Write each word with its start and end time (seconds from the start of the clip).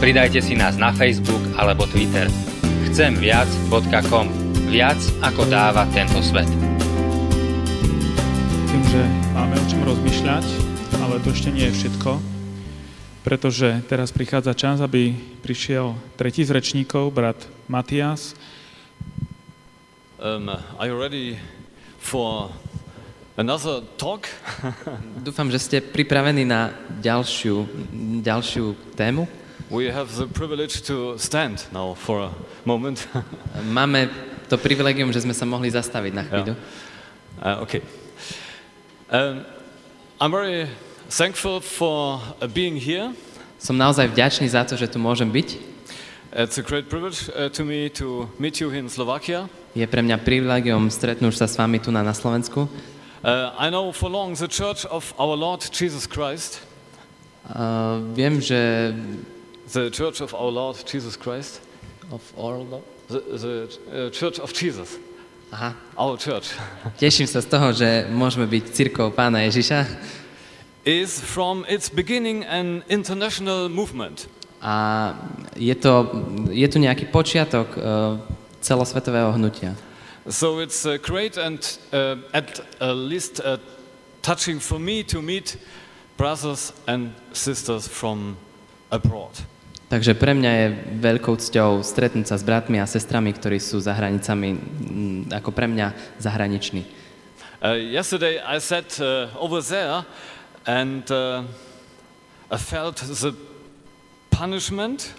Pridajte 0.00 0.40
si 0.40 0.56
nás 0.56 0.80
na 0.80 0.96
Facebook 0.96 1.44
alebo 1.60 1.84
Twitter. 1.84 2.24
Chcemviac.com 2.88 4.32
Viac 4.72 4.96
ako 5.20 5.44
dáva 5.44 5.84
tento 5.92 6.24
svet. 6.24 6.48
Tým, 8.64 8.82
že 8.88 9.02
máme 9.36 9.60
o 9.60 9.64
čom 9.68 9.84
rozmýšľať, 9.84 10.46
ale 11.04 11.20
to 11.20 11.36
ešte 11.36 11.52
nie 11.52 11.68
je 11.68 11.84
všetko, 11.84 12.16
pretože 13.28 13.84
teraz 13.92 14.08
prichádza 14.08 14.56
čas, 14.56 14.80
aby 14.80 15.12
prišiel 15.44 15.92
tretí 16.16 16.48
z 16.48 16.56
rečníkov, 16.56 17.12
brat 17.12 17.36
Matias. 17.68 18.32
Um, 20.16 20.48
are 20.80 20.88
you 20.88 20.96
ready 20.96 21.36
for 22.00 22.48
another 23.36 23.84
talk? 24.00 24.24
Dúfam, 25.28 25.52
že 25.52 25.60
ste 25.60 25.84
pripravení 25.84 26.48
na 26.48 26.72
ďalšiu, 27.04 27.68
ďalšiu 28.24 28.96
tému. 28.96 29.39
We 29.70 29.86
have 29.86 30.16
the 30.16 30.26
privilege 30.26 30.82
to 30.90 31.16
stand 31.16 31.62
now 31.70 31.94
for 31.94 32.18
a 32.26 32.30
moment. 32.66 33.06
Máme 33.70 34.10
to 34.50 34.58
privilegium, 34.58 35.14
že 35.14 35.22
sme 35.22 35.30
sa 35.30 35.46
mohli 35.46 35.70
zastaviť 35.70 36.10
na 36.10 36.26
chvíľu. 36.26 36.58
Yeah. 36.58 37.38
Uh, 37.38 37.62
okay. 37.62 37.82
Um, 39.14 39.46
I'm 40.18 40.34
very 40.34 40.66
thankful 41.06 41.62
for 41.62 42.18
uh, 42.42 42.50
being 42.50 42.82
here. 42.82 43.14
Som 43.62 43.78
naozaj 43.78 44.10
vďačný 44.10 44.50
za 44.50 44.66
to, 44.66 44.74
že 44.74 44.90
tu 44.90 44.98
môžem 44.98 45.30
byť. 45.30 45.62
It's 46.34 46.58
a 46.58 46.66
great 46.66 46.90
privilege 46.90 47.30
uh, 47.30 47.46
to 47.54 47.62
me 47.62 47.86
to 47.94 48.26
meet 48.42 48.58
you 48.58 48.74
in 48.74 48.90
Slovakia. 48.90 49.46
Je 49.78 49.86
pre 49.86 50.02
mňa 50.02 50.18
privilegium 50.26 50.90
stretnúť 50.90 51.38
sa 51.38 51.46
s 51.46 51.54
vami 51.54 51.78
tu 51.78 51.94
na, 51.94 52.02
na 52.02 52.10
Slovensku. 52.10 52.66
Uh, 53.22 53.54
I 53.54 53.70
know 53.70 53.94
for 53.94 54.10
long 54.10 54.34
the 54.34 54.50
Church 54.50 54.82
of 54.90 55.14
our 55.14 55.38
Lord 55.38 55.62
Jesus 55.70 56.10
Christ. 56.10 56.58
Uh, 57.46 58.02
viem, 58.18 58.42
že 58.42 58.58
the 59.72 59.90
Church 59.90 60.20
of 60.20 60.34
our 60.34 60.50
Lord 60.50 60.76
Jesus 60.86 61.16
Christ. 61.16 61.60
Of 62.10 62.22
our 62.38 62.58
Lord? 62.58 62.84
The, 63.08 63.20
the 63.20 64.06
uh, 64.06 64.10
Church 64.10 64.38
of 64.38 64.52
Jesus. 64.52 64.98
Aha. 65.52 65.74
Our 65.98 66.16
church. 66.16 66.54
Teším 67.02 67.26
sa 67.26 67.42
z 67.42 67.46
toho, 67.50 67.74
že 67.74 68.06
môžeme 68.10 68.46
byť 68.46 68.64
cirkou 68.70 69.10
pána 69.10 69.42
Ježiša. 69.50 69.82
is 70.84 71.20
from 71.20 71.64
its 71.68 71.88
beginning 71.88 72.44
an 72.44 72.82
international 72.88 73.68
movement. 73.68 74.28
A 74.62 75.14
je, 75.56 75.74
to, 75.74 76.24
je 76.52 76.68
tu 76.68 76.78
nejaký 76.78 77.08
počiatok 77.08 77.68
uh, 77.76 77.82
celosvetového 78.60 79.32
hnutia. 79.36 79.76
So 80.28 80.60
it's 80.60 80.84
uh, 80.84 81.00
great 81.00 81.36
and 81.36 81.58
uh, 81.92 82.16
at 82.32 82.60
uh, 82.80 82.92
least 82.92 83.40
uh, 83.40 83.56
touching 84.22 84.60
for 84.60 84.78
me 84.78 85.02
to 85.08 85.22
meet 85.22 85.56
brothers 86.16 86.72
and 86.86 87.16
sisters 87.32 87.88
from 87.88 88.36
abroad. 88.92 89.32
Takže 89.90 90.14
pre 90.14 90.38
mňa 90.38 90.52
je 90.54 90.66
veľkou 91.02 91.34
cťou 91.34 91.82
stretnúť 91.82 92.30
sa 92.30 92.38
s 92.38 92.46
bratmi 92.46 92.78
a 92.78 92.86
sestrami, 92.86 93.34
ktorí 93.34 93.58
sú 93.58 93.82
za 93.82 93.90
hranicami, 93.90 94.54
ako 95.34 95.50
pre 95.50 95.66
mňa 95.66 96.14
zahraniční. 96.22 96.86
Uh, 97.58 97.74
yesterday 97.74 98.38
I 98.38 98.62
said 98.62 98.86
uh, 99.02 99.26
over 99.34 99.58
there 99.58 100.06
and 100.62 101.02
uh, 101.10 101.42
I 102.54 102.56
felt 102.56 103.02
the 103.02 103.34
punishment. 104.30 105.10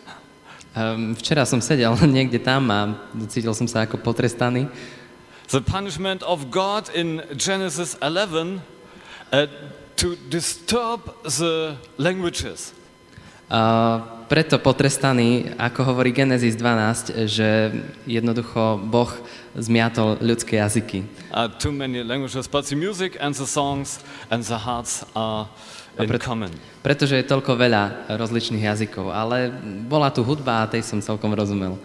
Um, 0.72 1.20
včera 1.20 1.44
som 1.44 1.60
sedel 1.60 1.92
niekde 2.08 2.40
tam 2.40 2.72
a 2.72 2.96
cítil 3.28 3.52
som 3.52 3.68
sa 3.68 3.84
ako 3.84 4.00
potrestaný. 4.00 4.72
The 5.52 5.60
punishment 5.60 6.24
of 6.24 6.48
God 6.48 6.88
in 6.96 7.20
Genesis 7.36 8.00
11 8.00 8.64
uh, 9.36 9.52
to 10.00 10.16
disturb 10.32 11.12
the 11.28 11.76
languages. 12.00 12.72
Uh, 13.52 14.21
preto 14.32 14.64
potrestaný, 14.64 15.52
ako 15.60 15.92
hovorí 15.92 16.16
Genesis 16.16 16.56
12, 16.56 17.28
že 17.28 17.76
jednoducho 18.08 18.80
Boh 18.80 19.12
zmiatol 19.60 20.24
ľudské 20.24 20.56
jazyky. 20.56 21.04
Uh, 21.36 21.52
too 21.60 21.76
many 21.76 22.00
languages, 22.00 22.48
but 22.48 22.64
the 22.64 22.80
music 22.80 23.20
and 23.20 23.36
the 23.36 23.44
songs 23.44 24.00
and 24.32 24.48
the 24.48 24.56
hearts 24.56 25.04
are 25.20 25.52
in 26.00 26.08
pret- 26.08 26.24
common. 26.24 26.48
Pretože 26.80 27.20
je 27.20 27.28
toľko 27.28 27.60
veľa 27.60 28.08
rozličných 28.16 28.64
jazykov, 28.72 29.12
ale 29.12 29.52
bola 29.92 30.08
tu 30.08 30.24
hudba 30.24 30.64
a 30.64 30.70
tej 30.72 30.88
som 30.88 31.04
celkom 31.04 31.36
rozumel. 31.36 31.76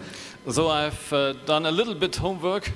So 0.47 0.71
I've 0.71 1.03
uh, 1.11 1.35
done 1.43 1.67
a 1.67 1.73
little 1.75 1.99
bit 1.99 2.15
homework. 2.15 2.71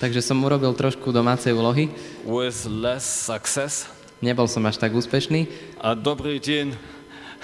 Takže 0.00 0.24
som 0.24 0.40
urobil 0.40 0.72
trošku 0.72 1.12
domácej 1.12 1.52
úlohy. 1.52 1.92
With 2.24 2.64
less 2.64 3.04
success. 3.04 3.84
Nebol 4.24 4.48
som 4.48 4.64
až 4.64 4.80
tak 4.80 4.96
úspešný. 4.96 5.44
A 5.76 5.92
dobrý 5.92 6.40
deň. 6.40 6.72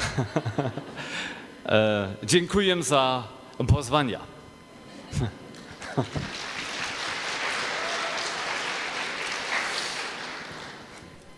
uh, 1.67 1.73
dziękuję 2.23 2.83
za 2.83 3.23
pozwania. 3.67 4.21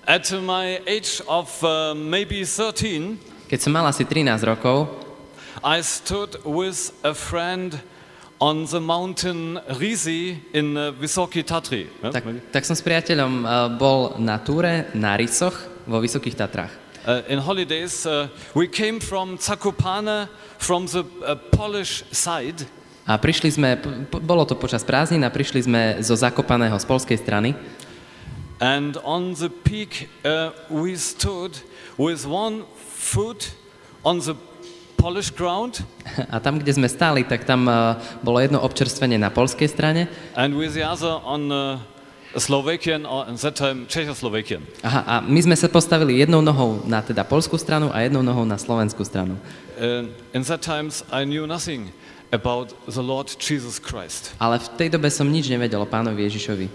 At 0.09 0.33
my 0.33 0.81
age 0.88 1.21
of 1.27 1.62
uh, 1.62 1.69
maybe 1.94 2.41
13, 2.41 3.21
keď 3.49 3.61
som 3.61 3.77
mal 3.77 3.84
asi 3.84 4.09
13 4.09 4.41
rokov, 4.41 4.88
I 5.61 5.84
stood 5.84 6.41
with 6.49 6.97
a 7.05 7.12
friend 7.12 7.77
on 8.41 8.65
the 8.65 8.81
mountain 8.81 9.61
Risi 9.77 10.41
in 10.56 10.77
uh, 10.81 10.97
Vysoké 10.97 11.44
Tatry. 11.44 11.93
Tak, 12.00 12.25
tak 12.49 12.65
som 12.65 12.72
s 12.72 12.81
priateľom 12.81 13.44
uh, 13.44 13.69
bol 13.77 14.17
na 14.17 14.41
túre 14.41 14.88
na 14.97 15.12
Rysoch 15.12 15.84
vo 15.84 16.00
Vysokých 16.00 16.41
Tatrách. 16.41 16.88
Uh, 17.09 17.23
in 17.27 17.39
holidays, 17.39 18.05
uh, 18.05 18.29
we 18.55 18.69
came 18.69 19.01
from 19.01 19.39
Zakopane, 19.39 20.29
from 20.59 20.85
the 20.93 21.01
uh, 21.25 21.37
Polish 21.57 22.05
side. 22.13 22.69
A 23.09 23.17
prišli 23.17 23.49
sme, 23.49 23.81
bolo 24.13 24.45
to 24.45 24.53
počas 24.53 24.85
prázdnin 24.85 25.25
a 25.25 25.33
prišli 25.33 25.65
sme 25.65 25.83
zo 26.05 26.13
Zakopaného 26.13 26.77
z 26.77 26.85
polskej 26.85 27.17
strany. 27.17 27.57
And 28.61 29.01
on 29.09 29.33
the 29.41 29.49
peak 29.49 30.13
uh, 30.21 30.53
we 30.69 31.01
stood 31.01 31.57
with 31.97 32.29
one 32.29 32.69
foot 32.77 33.57
on 34.05 34.21
the 34.21 34.37
Polish 35.01 35.33
ground. 35.33 35.81
A 36.35 36.45
tam, 36.45 36.61
kde 36.61 36.77
sme 36.77 36.93
stáli, 36.93 37.25
tak 37.25 37.49
tam 37.49 37.65
uh, 37.73 37.97
bolo 38.21 38.37
jedno 38.37 38.61
občerstvenie 38.61 39.17
na 39.17 39.33
polskej 39.33 39.73
strane. 39.73 40.13
And 40.37 40.53
with 40.53 40.77
the 40.77 40.85
other 40.85 41.25
on 41.25 41.49
uh, 41.49 41.81
Slovakian 42.37 43.09
or 43.09 43.25
in 43.28 43.37
that 43.41 43.56
time 43.56 43.89
Czechoslovakian. 43.89 44.61
Aha, 44.84 45.00
a 45.06 45.15
my 45.25 45.41
sme 45.41 45.56
sa 45.56 45.65
postavili 45.72 46.21
jednou 46.21 46.44
nohou 46.44 46.84
na 46.84 47.00
teda 47.00 47.25
polskú 47.25 47.56
stranu 47.56 47.89
a 47.89 48.05
jednou 48.05 48.21
nohou 48.21 48.44
na 48.44 48.61
slovenskú 48.61 49.00
stranu. 49.00 49.41
Uh, 49.81 50.05
in 50.37 50.44
that 50.44 50.61
times 50.61 51.00
I 51.09 51.25
knew 51.25 51.49
nothing 51.49 51.88
about 52.28 52.77
the 52.84 53.00
Lord 53.00 53.33
Jesus 53.41 53.81
Christ. 53.81 54.37
Ale 54.37 54.61
v 54.61 54.69
tej 54.77 54.88
dobe 54.93 55.09
som 55.09 55.25
nič 55.25 55.49
nevedel 55.49 55.81
o 55.81 55.88
pánovi 55.88 56.28
Ježišovi. 56.28 56.69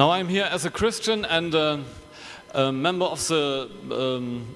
Now 0.00 0.16
I'm 0.16 0.32
here 0.32 0.48
as 0.48 0.64
a 0.64 0.72
Christian 0.72 1.28
and 1.28 1.52
a, 1.52 1.84
a 2.56 2.72
member 2.72 3.04
of 3.04 3.20
the 3.28 3.68
um, 3.92 4.48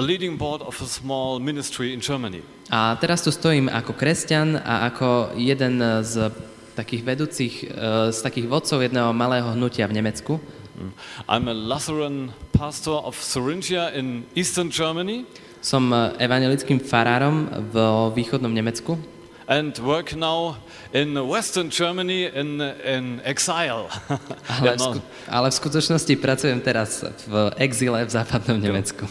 leading 0.00 0.40
board 0.40 0.64
of 0.64 0.80
a 0.80 0.88
small 0.88 1.36
ministry 1.36 1.92
in 1.92 2.00
Germany. 2.00 2.40
A 2.72 2.96
teraz 2.96 3.22
tu 3.22 3.30
stojím 3.30 3.68
ako 3.68 3.92
kresťan 3.94 4.56
a 4.58 4.90
ako 4.90 5.36
jeden 5.36 5.78
z 6.02 6.32
takých 6.76 7.02
vedúcich, 7.02 7.54
z 8.12 8.18
takých 8.20 8.46
vodcov 8.52 8.84
jedného 8.84 9.16
malého 9.16 9.56
hnutia 9.56 9.88
v 9.88 9.96
Nemecku. 9.96 10.36
I'm 11.24 11.48
a 11.48 11.56
Lutheran 11.56 12.36
pastor 12.52 13.00
of 13.00 13.16
Thuringia 13.16 13.88
in 13.96 14.28
eastern 14.36 14.68
Germany. 14.68 15.24
Som 15.64 15.90
evangelickým 16.20 16.78
farárom 16.84 17.48
v 17.72 17.76
východnom 18.12 18.52
Nemecku. 18.52 19.00
And 19.48 19.78
work 19.78 20.14
now 20.14 20.58
in 20.92 21.14
Western 21.14 21.70
Germany 21.70 22.26
in, 22.26 22.60
in 22.82 23.22
exile. 23.22 23.86
ale, 24.50 24.74
v 24.74 24.80
sku- 24.82 25.02
ale 25.30 25.46
v 25.50 25.54
skutočnosti 25.54 26.12
pracujem 26.18 26.58
teraz 26.58 27.06
v 27.24 27.54
exile 27.62 28.02
v 28.02 28.10
západnom 28.10 28.58
Nemecku. 28.58 29.06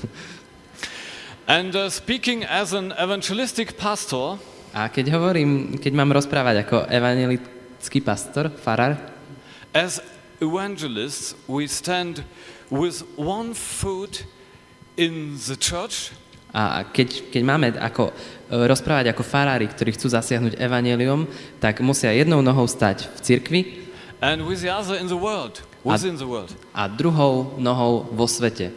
And 1.48 1.72
uh, 1.72 1.88
speaking 1.88 2.44
as 2.44 2.76
an 2.76 2.92
evangelistic 3.00 3.80
pastor, 3.80 4.36
a 4.76 4.92
keď 4.92 5.16
hovorím, 5.16 5.80
keď 5.80 5.94
mám 5.96 6.12
rozprávať 6.12 6.68
ako 6.68 6.84
evangelický 6.92 7.55
pastor, 8.02 8.52
farár, 8.62 8.98
as 9.74 10.02
evangelists 10.42 11.36
we 11.48 11.68
stand 11.68 12.24
with 12.70 13.04
one 13.18 13.54
foot 13.54 14.26
in 14.98 15.38
the 15.48 15.56
church 15.56 16.12
A 16.56 16.88
keď, 16.88 17.36
keď 17.36 17.42
máme 17.44 17.68
ako, 17.76 18.16
e, 18.48 18.64
rozprávať 18.64 19.12
ako 19.12 19.28
farári, 19.28 19.68
ktorí 19.68 19.92
chcú 19.92 20.08
zasiahnuť 20.08 20.56
evanelium, 20.56 21.28
tak 21.60 21.84
musia 21.84 22.16
jednou 22.16 22.40
nohou 22.40 22.64
stať 22.64 23.12
v 23.12 23.20
cirkvi 23.20 23.62
and 24.24 24.48
with 24.48 24.64
the 24.64 24.72
other 24.72 24.96
in 24.96 25.12
the 25.12 25.20
world, 25.20 25.60
within 25.84 26.16
the 26.16 26.24
world. 26.24 26.56
a 26.72 26.88
druhou 26.88 27.60
nohou 27.60 28.08
vo 28.08 28.24
svete. 28.24 28.72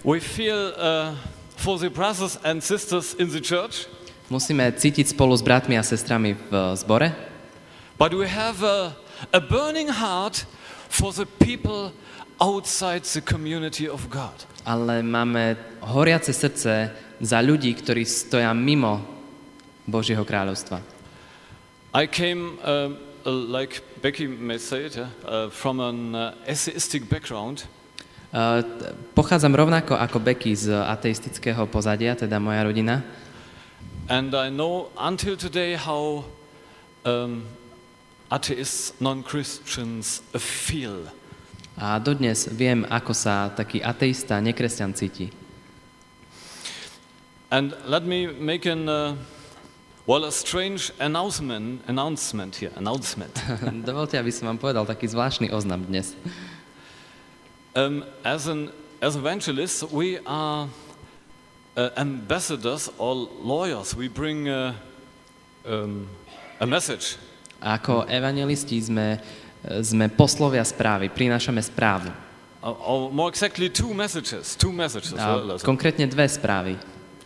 We 0.00 0.16
feel 0.16 0.72
uh, 0.80 1.12
for 1.60 1.76
the 1.76 1.92
brothers 1.92 2.40
and 2.40 2.64
sisters 2.64 3.12
in 3.20 3.28
the 3.28 3.44
church, 3.44 3.84
Musíme 4.32 4.64
cítiť 4.72 5.12
spolu 5.12 5.36
s 5.36 5.44
bratmi 5.44 5.76
a 5.76 5.84
sestrami 5.84 6.32
v 6.32 6.52
e, 6.56 6.72
zbore, 6.80 7.12
but 8.02 8.18
we 8.18 8.26
have 8.26 8.66
a, 8.66 8.96
a 9.32 9.38
burning 9.38 9.86
heart 9.86 10.44
for 10.90 11.12
the 11.12 11.22
people 11.38 11.92
outside 12.42 13.06
the 13.14 13.20
community 13.22 13.86
of 13.86 14.10
God. 14.10 14.34
ale 14.66 15.06
máme 15.06 15.54
horiace 15.86 16.34
srdce 16.34 16.90
za 17.22 17.38
ľudí, 17.38 17.70
ktorí 17.78 18.02
stoja 18.02 18.50
mimo 18.50 19.06
Božieho 19.86 20.26
kráľovstva. 20.26 20.82
I 21.94 22.10
came, 22.10 22.58
um, 22.66 22.98
uh, 23.22 23.30
like 23.30 23.86
Becky 24.02 24.26
may 24.26 24.58
say 24.58 24.90
it, 24.90 24.98
yeah, 24.98 25.06
uh, 25.22 25.46
from 25.54 25.78
an 25.78 26.14
uh, 26.18 26.34
atheistic 26.42 27.06
background. 27.06 27.70
Uh, 28.34 28.66
Pochádzam 29.14 29.54
rovnako 29.54 29.94
ako 29.94 30.18
Becky 30.18 30.58
z 30.58 30.74
ateistického 30.74 31.70
pozadia, 31.70 32.18
teda 32.18 32.42
moja 32.42 32.66
rodina. 32.66 33.06
And 34.10 34.34
I 34.34 34.50
know 34.50 34.90
until 34.98 35.38
today 35.38 35.78
how 35.78 36.26
um, 37.06 37.46
atheists, 38.32 38.96
non 39.00 39.20
Christians 39.20 40.24
feel. 40.32 41.12
A 41.76 42.00
dodnes 42.00 42.48
viem, 42.48 42.88
ako 42.88 43.12
sa 43.12 43.52
taký 43.52 43.84
ateista, 43.84 44.40
nekresťan 44.40 44.96
cíti. 44.96 45.28
And 47.52 47.76
let 47.84 48.08
me 48.08 48.32
make 48.32 48.64
an, 48.64 48.88
uh, 48.88 49.12
well, 50.08 50.24
a 50.24 50.32
strange 50.32 50.88
announcement, 50.96 51.84
announcement 51.84 52.56
here, 52.56 52.72
announcement. 52.80 53.36
Dovolte, 53.88 54.16
aby 54.16 54.32
som 54.32 54.48
vám 54.48 54.58
povedal 54.60 54.88
taký 54.88 55.12
zvláštny 55.12 55.52
oznam 55.52 55.84
dnes. 55.84 56.16
um, 57.76 58.04
as 58.24 58.48
an 58.48 58.72
as 59.02 59.16
evangelists, 59.16 59.82
we 59.90 60.16
are 60.24 60.68
uh, 61.76 61.90
ambassadors 61.96 62.88
or 62.98 63.28
lawyers. 63.42 63.96
We 63.96 64.08
bring 64.08 64.48
uh, 64.48 64.72
um, 65.66 66.08
a 66.60 66.66
message. 66.66 67.18
Ako 67.62 68.10
evangelisti 68.10 68.82
sme, 68.82 69.22
sme 69.62 70.10
poslovia 70.10 70.66
správy, 70.66 71.08
prinášame 71.08 71.62
správu. 71.62 72.10
Or, 72.62 72.74
or 72.82 72.98
more 73.10 73.30
exactly, 73.30 73.70
two 73.70 73.94
messages. 73.94 74.54
Two 74.54 74.70
messages. 74.70 75.14
A 75.18 75.58
konkrétne 75.62 76.06
dve 76.06 76.26
správy. 76.30 76.74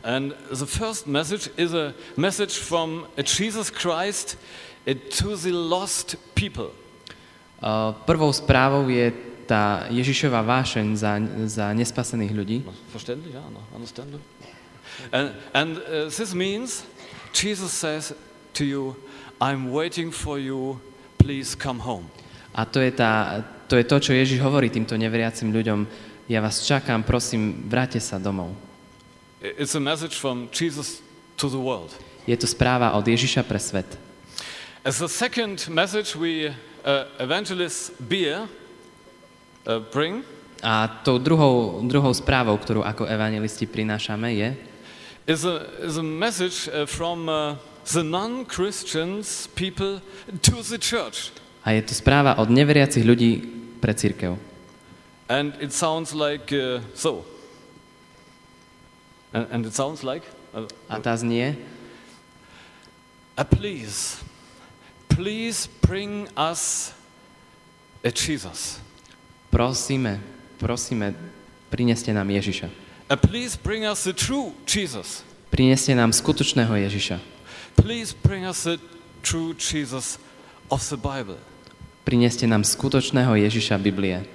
And 0.06 0.32
the 0.48 0.70
first 0.70 1.08
message 1.10 1.50
is 1.58 1.74
a 1.74 1.90
message 2.14 2.62
from 2.62 3.10
uh, 3.18 3.26
Jesus 3.26 3.74
Christ 3.74 4.38
uh, 4.86 4.94
to 5.18 5.34
the 5.34 5.50
lost 5.50 6.14
people. 6.38 6.70
Uh, 7.58 7.90
Prvou 8.06 8.30
správou 8.30 8.86
je 8.86 9.10
tá 9.50 9.90
Ježišova 9.90 10.46
vášeň 10.46 10.86
za, 10.94 11.18
za 11.50 11.66
nespasených 11.74 12.32
ľudí. 12.32 12.58
Verständlich? 12.94 13.34
Ja, 13.34 13.42
no, 13.50 13.66
understandable. 13.74 14.22
And, 15.10 15.34
and 15.52 15.82
uh, 15.82 16.06
this 16.06 16.32
means 16.32 16.86
Jesus 17.34 17.74
says 17.74 18.14
to 18.54 18.62
you, 18.62 18.94
I'm 19.40 19.70
waiting 19.70 20.08
for 20.10 20.40
you, 20.40 20.80
please 21.18 21.54
come 21.54 21.80
home. 21.80 22.08
A 22.56 22.64
to 22.64 22.80
je, 22.80 22.88
tá, 22.90 23.44
to 23.68 23.76
je 23.76 23.84
to, 23.84 23.96
čo 24.00 24.16
Ježiš 24.16 24.40
hovorí 24.40 24.72
týmto 24.72 24.96
neveriacim 24.96 25.52
ľuďom. 25.52 25.84
Ja 26.26 26.40
vás 26.40 26.64
čakám, 26.64 27.04
prosím, 27.04 27.68
vráte 27.68 28.00
sa 28.00 28.16
domov. 28.16 28.56
It's 29.44 29.76
a 29.76 29.82
message 29.82 30.16
from 30.16 30.48
Jesus 30.48 31.04
to 31.36 31.52
the 31.52 31.60
world. 31.60 31.92
Je 32.24 32.34
to 32.34 32.48
správa 32.48 32.96
od 32.96 33.04
Ježiša 33.04 33.44
pre 33.44 33.60
svet. 33.60 33.86
As 34.82 34.98
the 34.98 35.10
second 35.10 35.68
message 35.68 36.16
we 36.16 36.48
uh, 36.48 37.04
evangelists 37.20 37.92
bear, 38.00 38.48
uh, 39.68 39.84
bring, 39.92 40.24
A 40.64 40.88
tou 41.04 41.20
druhou, 41.20 41.84
druhou 41.84 42.16
správou, 42.16 42.56
ktorú 42.56 42.80
ako 42.80 43.04
evangelisti 43.04 43.68
prinášame, 43.68 44.32
je, 44.32 44.48
is 45.28 45.44
a, 45.44 45.68
is 45.84 46.00
a 46.00 46.06
message 46.06 46.72
uh, 46.72 46.88
from 46.88 47.28
uh, 47.28 47.60
the 47.92 48.02
non-Christians 48.02 49.48
people 49.54 50.00
to 50.42 50.62
the 50.62 50.78
church. 50.78 51.30
a 51.66 51.74
je 51.74 51.82
to 51.82 51.94
správa 51.98 52.38
od 52.38 52.46
neveriacich 52.46 53.02
ľudí 53.02 53.42
pre 53.82 53.90
církev. 53.90 54.38
And 55.26 55.58
it 55.58 55.74
sounds 55.74 56.14
like 56.14 56.54
uh, 56.54 56.78
so. 56.94 57.26
And, 59.34 59.50
and 59.50 59.66
it 59.66 59.74
sounds 59.74 60.06
like, 60.06 60.22
uh, 60.54 60.70
A 60.86 61.02
tá 61.02 61.18
znie, 61.18 61.58
uh, 63.34 63.42
please, 63.42 64.22
please 65.10 65.66
bring 65.82 66.30
us 66.38 66.94
a 68.06 68.14
Jesus. 68.14 68.78
prosíme, 69.50 70.22
prosíme, 70.62 71.14
prineste 71.66 72.14
nám 72.14 72.30
Ježiša. 72.30 72.70
Uh, 73.10 73.18
please 73.18 73.58
bring 73.58 73.82
us 73.82 74.06
the 74.06 74.14
true 74.14 74.54
Jesus. 74.62 75.26
Prineste 75.50 75.94
nám 75.98 76.14
skutočného 76.14 76.74
Ježiša. 76.86 77.35
Please 77.76 78.16
bring 78.16 78.44
us 78.44 78.64
the 78.64 78.80
true 79.22 79.54
Jesus 79.54 80.18
of 80.70 80.82
the 80.88 80.98
Bible. 80.98 81.38
Prineste 82.04 82.46
nám 82.46 82.62
skutočného 82.64 83.34
Ježiša 83.34 83.78
Biblie. 83.78 84.26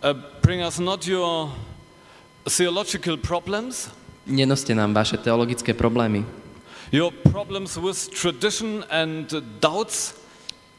Uh, 0.00 0.12
bring 0.44 0.60
us 0.64 0.76
not 0.80 1.04
your 1.08 1.50
theological 2.44 3.16
problems, 3.16 3.90
Nenoste 4.26 4.74
nám 4.74 4.90
vaše 4.90 5.16
teologické 5.22 5.70
problémy, 5.70 6.26
your 6.90 7.14
problems 7.30 7.78
with 7.78 8.10
tradition 8.10 8.82
and 8.90 9.30
uh, 9.32 9.38
doubts. 9.62 10.18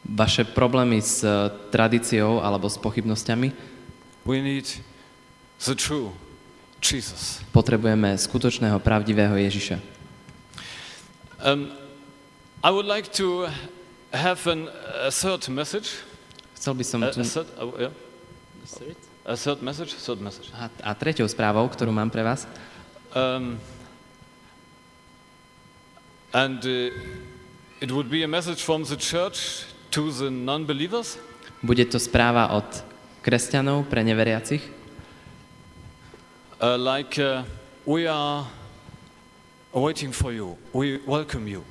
vaše 0.07 0.47
problémy 0.47 1.03
s 1.03 1.19
eh, 1.23 1.51
tradíciou 1.67 2.39
alebo 2.39 2.71
s 2.71 2.79
pochybnosťami. 2.79 3.51
We 4.23 4.39
need 4.39 4.67
the 5.67 5.75
true 5.75 6.15
Jesus. 6.79 7.43
Potrebujeme 7.51 8.15
skutočného, 8.15 8.79
pravdivého 8.79 9.35
Ježiša. 9.35 9.96
Um, 11.43 11.71
I 12.63 12.71
would 12.71 12.85
like 12.85 13.11
to 13.13 13.47
have 14.13 14.47
an, 14.47 14.69
a 15.03 15.11
third 15.11 15.47
message. 15.49 16.01
Chcel 16.55 16.73
by 16.73 16.83
som 16.83 17.03
A, 17.03 17.11
tu... 17.13 17.21
a, 17.21 17.23
third, 17.23 17.47
uh, 17.59 17.71
yeah. 17.77 17.93
a 19.25 19.37
third 19.37 19.61
message? 19.61 19.93
Third 19.93 20.21
message. 20.21 20.49
A, 20.57 20.69
a 20.81 20.91
treťou 20.97 21.29
správou, 21.29 21.69
ktorú 21.69 21.93
mám 21.93 22.09
pre 22.09 22.25
vás, 22.25 22.47
Um, 23.15 23.57
and 26.33 26.59
uh, 26.65 26.91
it 27.81 27.89
would 27.89 28.11
be 28.11 28.21
a 28.21 28.27
message 28.27 28.61
from 28.61 28.83
the 28.83 28.97
church 28.97 29.63
to 29.91 30.11
the 30.11 30.29
non-believers. 30.29 31.17
bude 31.63 31.85
to 31.89 31.97
správa 31.97 32.53
od 32.53 32.67
kresťanov 33.25 33.89
pre 33.89 34.03
neveriacich. 34.05 34.61
Uh, 36.61 36.77
like 36.77 37.17
uh, 37.17 37.41
we 37.85 38.05
are 38.05 38.45
waiting 39.73 40.11
for 40.11 40.31
you. 40.31 40.57
We 40.73 40.99
welcome 41.05 41.47
you. 41.47 41.63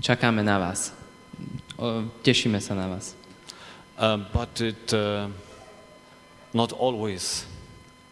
Čakáme 0.00 0.44
na 0.44 0.58
vás. 0.58 0.92
O, 1.80 2.04
tešíme 2.22 2.60
sa 2.60 2.76
na 2.76 2.88
vás. 2.88 3.16
Um, 3.96 4.28
but 4.32 4.60
it 4.60 4.92
uh, 4.92 5.32
not 6.52 6.72
always 6.76 7.48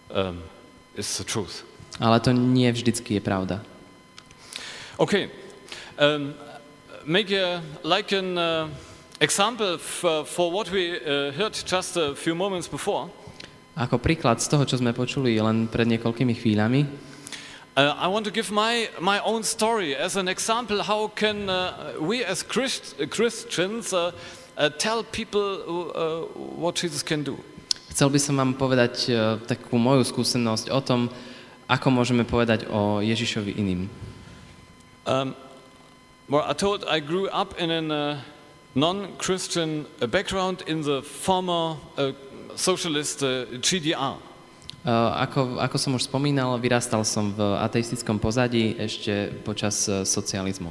um, 0.08 0.40
is 0.96 1.04
the 1.20 1.24
truth. 1.24 1.64
Ale 2.00 2.20
to 2.20 2.32
nie 2.32 2.72
vždycky 2.72 3.14
je 3.14 3.22
pravda. 3.22 3.60
Okay, 4.98 5.28
um, 6.00 6.34
make 7.04 7.30
a, 7.30 7.60
like 7.84 8.16
an 8.16 8.38
uh, 8.38 8.68
example 9.20 9.76
f- 9.76 10.24
for 10.24 10.48
what 10.50 10.72
we 10.72 10.96
uh, 10.96 11.30
heard 11.36 11.52
just 11.52 11.96
a 11.96 12.16
few 12.16 12.34
moments 12.34 12.66
before. 12.68 13.12
Ako 13.76 13.98
príklad 13.98 14.38
z 14.40 14.48
toho, 14.48 14.64
čo 14.64 14.78
sme 14.78 14.94
počuli 14.94 15.34
len 15.36 15.66
pred 15.66 15.84
niekoľkými 15.90 16.34
chvíľami, 16.38 16.86
Uh, 17.76 17.92
I 17.98 18.06
want 18.06 18.24
to 18.26 18.30
give 18.30 18.52
my, 18.52 18.88
my 19.00 19.18
own 19.24 19.42
story 19.42 19.96
as 19.96 20.14
an 20.14 20.28
example. 20.28 20.80
How 20.80 21.08
can 21.08 21.50
uh, 21.50 21.94
we 21.98 22.22
as 22.22 22.44
Christ, 22.44 22.94
uh, 23.00 23.06
Christians 23.06 23.92
uh, 23.92 24.12
uh, 24.56 24.68
tell 24.78 25.02
people 25.02 25.90
uh, 25.90 26.38
what 26.54 26.76
Jesus 26.76 27.02
can 27.02 27.24
do? 27.24 27.38
chcel 27.94 28.10
by 28.10 28.18
som 28.18 28.34
vám 28.34 28.58
povedať 28.58 29.06
takú 29.46 29.78
moju 29.78 30.02
skúsenosť 30.02 30.66
o 30.74 30.82
tom, 30.82 31.06
ako 31.70 31.94
môžeme 31.94 32.26
povedať 32.26 32.66
o 32.66 32.98
Ježišovi 32.98 33.54
iným. 33.54 33.86
Um, 35.06 35.38
well, 36.26 36.42
I 36.42 36.58
told 36.58 36.82
I 36.90 36.98
grew 36.98 37.30
up 37.30 37.54
in 37.54 37.70
a 37.70 38.18
non-Christian 38.74 39.86
background 40.10 40.66
in 40.66 40.82
the 40.82 41.06
former 41.06 41.78
socialist 42.58 43.22
GDR. 43.62 44.18
E, 44.84 44.92
Ako, 44.92 45.56
ako 45.56 45.76
som 45.80 45.96
už 45.96 46.04
spomínal, 46.04 46.52
vyrastal 46.60 47.00
som 47.08 47.32
v 47.32 47.40
ateistickom 47.64 48.20
pozadí 48.20 48.76
ešte 48.76 49.32
počas 49.40 49.88
e, 49.88 50.04
socializmu. 50.04 50.68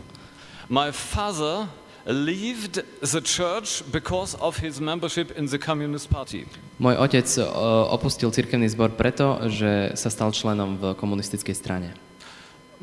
My 0.70 0.93
father 0.93 1.65
left 2.05 2.84
the 3.01 3.22
church 3.25 3.82
because 3.89 4.38
of 4.38 4.62
his 4.62 4.77
membership 4.77 5.34
in 5.34 5.50
the 5.50 5.58
Communist 5.58 6.13
Party. 6.13 6.46
Môj 6.77 6.93
otec 7.01 7.25
o, 7.41 7.89
opustil 7.89 8.29
cirkevný 8.29 8.70
zbor 8.70 8.93
preto, 8.93 9.50
že 9.50 9.98
sa 9.98 10.13
stal 10.13 10.29
členom 10.29 10.77
v 10.77 10.84
komunistickej 10.93 11.55
strane. 11.58 11.89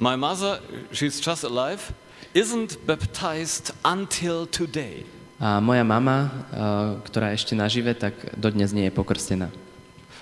My 0.01 0.17
mother, 0.17 0.59
she's 0.91 1.21
just 1.21 1.45
alive, 1.45 1.93
isn't 2.33 2.81
baptized 2.89 3.71
until 3.85 4.49
today. 4.49 5.05
A 5.41 5.61
moja 5.61 5.85
mama, 5.85 6.29
ktorá 7.09 7.33
ešte 7.33 7.57
nažive, 7.57 7.97
tak 7.97 8.13
dodnes 8.37 8.77
nie 8.77 8.89
je 8.89 8.93
pokrstená. 8.93 9.49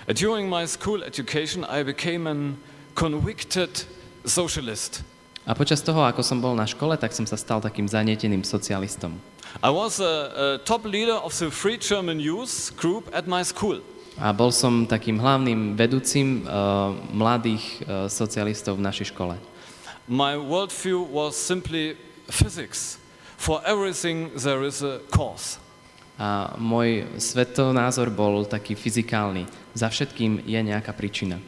During 0.09 0.49
my 0.49 0.65
school 0.65 1.03
education, 1.03 1.63
I 1.69 1.83
became 1.83 2.25
an 2.25 2.57
convicted 2.95 3.69
socialist. 4.25 5.03
A 5.45 5.53
počas 5.53 5.85
toho, 5.85 6.01
ako 6.01 6.25
som 6.25 6.41
bol 6.41 6.57
na 6.57 6.65
škole, 6.65 6.97
tak 6.97 7.13
som 7.13 7.29
sa 7.29 7.37
stal 7.37 7.61
takým 7.61 7.85
zanieteným 7.85 8.41
socialistom. 8.41 9.21
I 9.61 9.69
was 9.69 10.01
a, 10.01 10.33
a 10.33 10.45
top 10.65 10.81
leader 10.89 11.13
of 11.13 11.37
the 11.37 11.53
Free 11.53 11.77
German 11.77 12.17
Youth 12.17 12.73
group 12.73 13.05
at 13.13 13.29
my 13.29 13.45
school. 13.45 13.85
A 14.17 14.33
bol 14.33 14.49
som 14.49 14.89
takým 14.89 15.21
hlavným 15.21 15.77
vedúcim 15.77 16.41
uh, 16.49 16.89
mladých 17.13 17.61
uh, 17.85 18.09
socialistov 18.09 18.81
v 18.81 18.89
našej 18.89 19.13
škole. 19.13 19.37
My 20.09 20.33
worldview 20.33 21.05
was 21.05 21.37
simply 21.37 21.93
physics. 22.33 22.97
For 23.37 23.61
everything 23.61 24.33
there 24.33 24.65
is 24.65 24.81
a 24.81 25.05
cause. 25.13 25.61
A 26.19 26.51
môj 26.59 27.07
svetonázor 27.15 28.11
bol 28.11 28.43
taký 28.43 28.75
fyzikálny. 28.75 29.47
Za 29.71 29.87
všetkým 29.87 30.43
je 30.43 30.59
nejaká 30.59 30.91
príčina. 30.91 31.39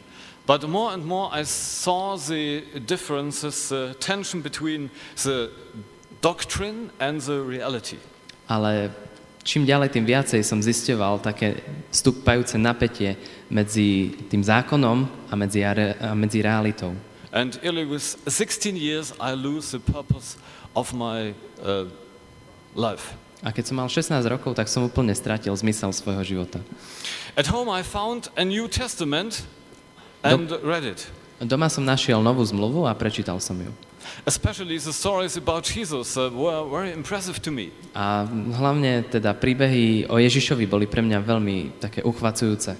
But 0.48 0.66
more 0.66 0.90
and 0.96 1.04
more 1.04 1.28
I 1.30 1.44
saw 1.44 2.16
the 2.16 2.64
differences, 2.80 3.68
the 3.68 3.94
tension 4.00 4.40
between 4.40 4.90
the 5.22 5.52
doctrine 6.20 6.90
and 6.98 7.20
the 7.20 7.44
reality. 7.44 8.00
Ale 8.48 8.90
čím 9.44 9.62
ďalej, 9.68 9.94
tým 9.94 10.06
viacej 10.08 10.42
som 10.42 10.58
zisťoval 10.58 11.22
také 11.22 11.62
stúpajúce 11.94 12.58
napätie 12.58 13.14
medzi 13.52 14.18
tým 14.26 14.42
zákonom 14.42 15.06
a 15.30 15.34
medzi, 15.38 15.62
a 15.62 16.16
medzi 16.16 16.42
realitou. 16.42 16.96
And 17.32 17.56
early 17.62 17.86
with 17.86 18.18
16 18.28 18.76
years, 18.76 19.14
I 19.20 19.32
lose 19.32 19.70
the 19.70 19.80
purpose 19.80 20.36
of 20.74 20.92
my 20.92 21.34
uh, 21.62 21.86
life. 22.74 23.14
A 23.42 23.50
keď 23.50 23.74
som 23.74 23.76
mal 23.82 23.90
16 23.90 24.22
rokov, 24.30 24.54
tak 24.54 24.70
som 24.70 24.86
úplne 24.86 25.10
stratil 25.18 25.50
zmysel 25.58 25.90
svojho 25.90 26.22
života. 26.22 26.62
At 27.34 27.50
home, 27.50 27.66
I 27.66 27.82
found 27.82 28.30
a 28.38 28.46
New 28.46 28.70
Testament 28.70 29.42
and 30.22 30.46
read 30.62 30.86
it. 30.86 31.10
Doma 31.42 31.66
som 31.66 31.82
našiel 31.82 32.22
novú 32.22 32.46
zmluvu 32.46 32.86
a 32.86 32.94
prečítal 32.94 33.42
som 33.42 33.58
ju. 33.58 33.74
Especially 34.26 34.78
the 34.78 34.94
stories 34.94 35.34
about 35.34 35.66
Jesus 35.66 36.14
uh, 36.14 36.30
were 36.30 36.62
very 36.70 36.94
impressive 36.94 37.42
to 37.42 37.50
me. 37.50 37.74
A 37.98 38.22
hlavne 38.30 39.02
teda 39.10 39.34
príbehy 39.34 40.06
o 40.06 40.22
Ježišovi 40.22 40.70
boli 40.70 40.86
pre 40.86 41.02
mňa 41.02 41.18
veľmi 41.18 41.82
také 41.82 42.06
uchvacujúce. 42.06 42.78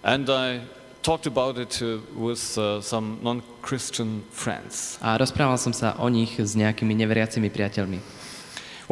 And 0.00 0.24
I 0.32 0.64
talked 1.04 1.28
about 1.28 1.60
it 1.60 1.84
uh, 1.84 2.00
with 2.16 2.40
uh, 2.56 2.80
some 2.80 3.20
non-Christian 3.20 4.24
friends. 4.32 4.96
A 5.04 5.20
rozprával 5.20 5.60
som 5.60 5.76
sa 5.76 5.92
o 6.00 6.08
nich 6.08 6.40
s 6.40 6.56
nejakými 6.56 6.96
neveriacimi 6.96 7.52
priateľmi. 7.52 8.00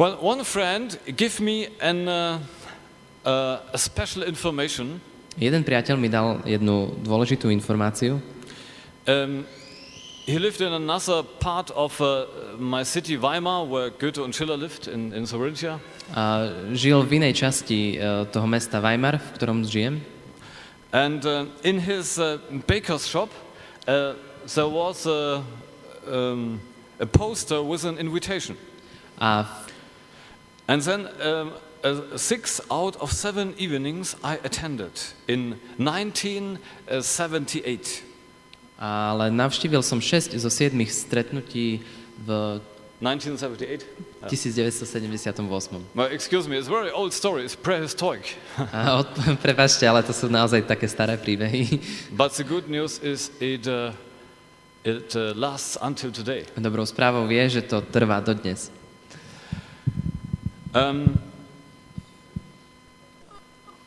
Well, 0.01 0.17
one 0.17 0.43
friend 0.43 0.97
gave 1.15 1.39
me 1.39 1.67
an, 1.79 2.07
uh, 2.07 2.39
uh, 3.23 3.59
a 3.71 3.77
special 3.77 4.23
information. 4.23 4.97
Jeden 5.37 5.61
priateľ 5.61 5.93
mi 5.93 6.09
dal 6.09 6.41
jednu 6.41 6.97
dôležitú 7.05 7.53
informáciu. 7.53 8.17
Um, 9.05 9.45
he 10.25 10.41
lived 10.41 10.57
in 10.65 10.73
another 10.73 11.21
part 11.21 11.69
of 11.77 12.01
uh, 12.01 12.25
my 12.57 12.81
city, 12.81 13.13
Weimar, 13.13 13.69
where 13.69 13.93
Goethe 13.93 14.25
and 14.25 14.33
Schiller 14.33 14.57
lived 14.57 14.89
in, 14.89 15.13
in 15.13 15.29
Thuringia. 15.29 15.77
A 16.17 16.49
žil 16.73 17.05
v 17.05 17.21
inej 17.21 17.37
časti 17.37 17.93
e, 17.93 18.25
toho 18.33 18.49
mesta 18.49 18.81
Weimar, 18.81 19.21
v 19.21 19.29
ktorom 19.37 19.61
žijem. 19.61 20.01
And 20.89 21.21
uh, 21.29 21.45
in 21.61 21.77
his 21.77 22.17
uh, 22.17 22.41
baker's 22.65 23.05
shop, 23.05 23.29
uh, 23.85 24.17
there 24.49 24.65
was 24.65 25.05
a, 25.05 25.45
um, 26.09 26.57
a 26.97 27.05
poster 27.05 27.61
with 27.61 27.85
an 27.85 28.01
invitation. 28.01 28.57
A 29.21 29.45
And 30.67 30.81
then 30.81 31.07
um, 31.21 31.53
uh, 31.83 32.17
six 32.17 32.61
out 32.69 32.95
of 33.01 33.11
seven 33.11 33.53
evenings 33.57 34.15
I 34.23 34.39
attended 34.43 34.91
in 35.27 35.55
1978. 35.77 38.11
ale 38.81 39.29
navštívil 39.29 39.85
som 39.85 40.01
6 40.01 40.33
zo 40.41 40.49
7 40.49 40.73
stretnutí 40.89 41.85
v 42.25 42.57
1978? 42.97 43.85
1978. 44.25 45.85
Well, 45.93 46.09
excuse 46.09 46.49
me, 46.49 46.57
it's 46.57 46.67
a 46.67 46.73
very 46.73 46.89
old 46.89 47.13
story. 47.13 47.45
It's 47.45 47.53
prehistoric. 47.53 48.33
A 48.73 49.05
od, 49.05 49.09
prepačte, 49.41 49.85
ale 49.85 50.01
to 50.01 50.13
sú 50.13 50.29
naozaj 50.29 50.65
také 50.65 50.89
staré 50.89 51.17
príbehy. 51.17 51.77
but 52.17 52.33
the 52.33 52.45
good 52.45 52.69
news 52.69 52.97
is 53.05 53.29
it, 53.37 53.69
uh, 53.69 53.93
it 54.81 55.13
uh, 55.13 55.37
lasts 55.37 55.77
until 55.81 56.09
today. 56.09 56.45
Dobrou 56.57 56.85
správou 56.85 57.29
je, 57.29 57.49
že 57.49 57.61
to 57.69 57.85
trvá 57.85 58.21
dodnes. 58.21 58.80
Um, 60.73 61.19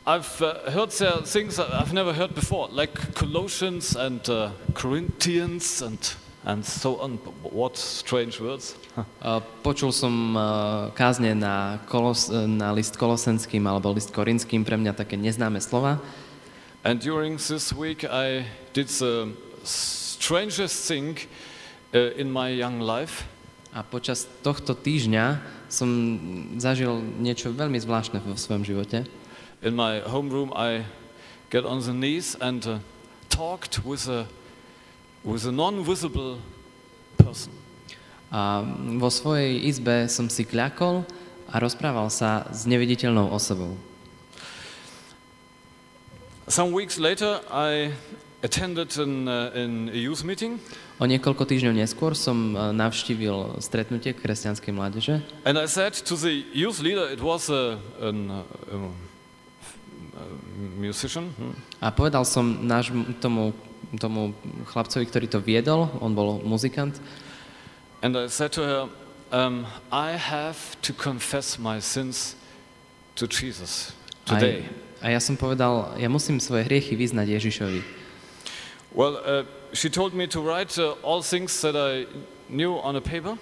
I've 0.06 0.42
uh, 0.42 0.70
heard 0.70 0.90
there 0.90 1.22
things 1.24 1.58
I've 1.58 1.94
never 1.94 2.12
heard 2.12 2.34
before, 2.34 2.68
like 2.68 3.14
Colossians 3.14 3.96
and 3.96 4.20
uh, 4.28 4.50
Corinthians 4.74 5.80
and, 5.80 6.14
and 6.44 6.62
so 6.62 7.00
on. 7.00 7.16
What 7.42 7.78
strange 7.78 8.38
words. 8.38 8.76
A 9.22 9.40
Počul 9.40 9.96
som 9.96 10.36
e, 10.36 10.46
kázne 10.92 11.32
na, 11.32 11.80
kolos, 11.88 12.28
na 12.30 12.70
list 12.70 13.00
kolosenským 13.00 13.64
alebo 13.64 13.90
list 13.96 14.12
korinským, 14.12 14.60
pre 14.62 14.76
mňa 14.76 14.92
také 14.92 15.16
neznáme 15.16 15.64
slova. 15.64 15.98
And 16.84 17.00
during 17.00 17.40
this 17.40 17.72
week, 17.72 18.04
I 18.04 18.44
did 18.76 18.92
the 19.00 19.32
strangest 19.64 20.84
thing 20.84 21.16
uh, 21.96 22.12
in 22.12 22.28
my 22.28 22.52
young 22.52 22.84
life. 22.84 23.24
A 23.74 23.82
počas 23.82 24.30
tohto 24.46 24.78
týždňa 24.78 25.42
som 25.66 25.90
zažil 26.62 27.02
niečo 27.18 27.50
veľmi 27.50 27.82
zvláštne 27.82 28.22
vo 28.22 28.38
svojom 28.38 28.62
živote. 28.62 29.02
In 29.66 29.74
my 29.74 29.98
homeroom, 30.06 30.54
I 30.54 30.86
get 31.50 31.66
on 31.66 31.82
the 31.82 31.90
knees 31.90 32.38
and 32.38 32.62
uh, 32.62 32.78
talked 33.26 33.82
with 33.82 34.06
a, 34.06 34.30
with 35.26 35.42
a 35.42 35.50
non-visible 35.50 36.38
person. 37.18 37.50
A 38.30 38.62
vo 38.98 39.10
svojej 39.10 39.66
izbe 39.66 40.06
som 40.06 40.30
si 40.30 40.46
kľakol 40.46 41.02
a 41.50 41.58
rozprával 41.58 42.14
sa 42.14 42.46
s 42.54 42.70
neviditeľnou 42.70 43.34
osobou. 43.34 43.74
Some 46.46 46.70
weeks 46.70 47.02
later, 47.02 47.42
I 47.50 47.90
attended 48.44 48.92
an, 49.00 49.24
uh, 49.26 49.50
an, 49.56 49.88
a 49.88 49.96
youth 49.96 50.20
meeting, 50.20 50.60
O 51.00 51.08
niekoľko 51.08 51.48
týždňov 51.48 51.74
neskôr 51.74 52.14
som 52.14 52.54
e, 52.54 52.70
navštívil 52.70 53.58
stretnutie 53.58 54.14
kresťanskej 54.14 54.70
mládeže 54.70 55.14
and 55.42 55.58
I 55.58 55.66
said 55.66 55.96
to 56.06 56.14
the 56.14 56.44
youth 56.52 56.78
leader, 56.78 57.08
it 57.08 57.18
was 57.24 57.48
a, 57.50 57.80
an, 57.98 58.30
uh, 58.30 58.76
a 60.14 60.22
musician, 60.78 61.32
hmm, 61.34 61.56
a 61.82 61.90
povedal 61.90 62.22
som 62.28 62.44
náš, 62.62 62.92
tomu, 63.18 63.56
tomu 63.98 64.36
chlapcovi, 64.70 65.08
ktorý 65.08 65.26
to 65.26 65.40
viedol, 65.42 65.90
on 65.98 66.14
bol 66.14 66.38
muzikant, 66.44 67.00
and 68.04 68.14
I 68.14 68.30
said 68.30 68.52
to 68.54 68.62
her, 68.62 68.80
um, 69.32 69.66
I 69.90 70.14
have 70.14 70.78
to 70.86 70.92
confess 70.92 71.58
my 71.58 71.80
sins 71.80 72.36
to 73.18 73.26
Jesus 73.26 73.96
a, 74.28 74.36
today. 74.36 74.68
a 75.02 75.10
ja 75.10 75.18
som 75.18 75.34
povedal, 75.34 75.98
ja 75.98 76.06
musím 76.06 76.38
svoje 76.38 76.70
hriechy 76.70 76.94
vyznať 76.94 77.40
Ježišovi. 77.40 78.03
Well, 78.94 79.18
uh, 79.18 79.42
she 79.74 79.90
told 79.90 80.14
me 80.14 80.26
to 80.30 80.40
write 80.40 80.78
uh, 80.78 80.94
all 81.02 81.20
things 81.20 81.60
that 81.66 81.74
I 81.74 82.06
knew 82.48 82.78
on 82.78 82.94
a 82.94 83.02
paper. 83.02 83.34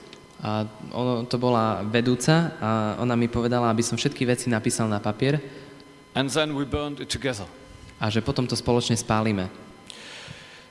A 0.43 0.67
ono, 0.91 1.23
to 1.29 1.39
bola 1.39 1.85
vedúca 1.87 2.57
a 2.59 2.97
ona 2.99 3.15
mi 3.15 3.29
povedala, 3.29 3.71
aby 3.71 3.85
som 3.85 3.95
všetky 3.95 4.27
veci 4.27 4.51
napísal 4.51 4.91
na 4.91 4.99
papier 4.99 5.39
And 6.19 6.27
then 6.33 6.57
we 6.57 6.65
burned 6.67 6.99
it 6.99 7.13
together. 7.13 7.47
a 8.03 8.11
že 8.11 8.19
potom 8.19 8.51
to 8.51 8.59
spoločne 8.59 8.99
spálime. 8.99 9.47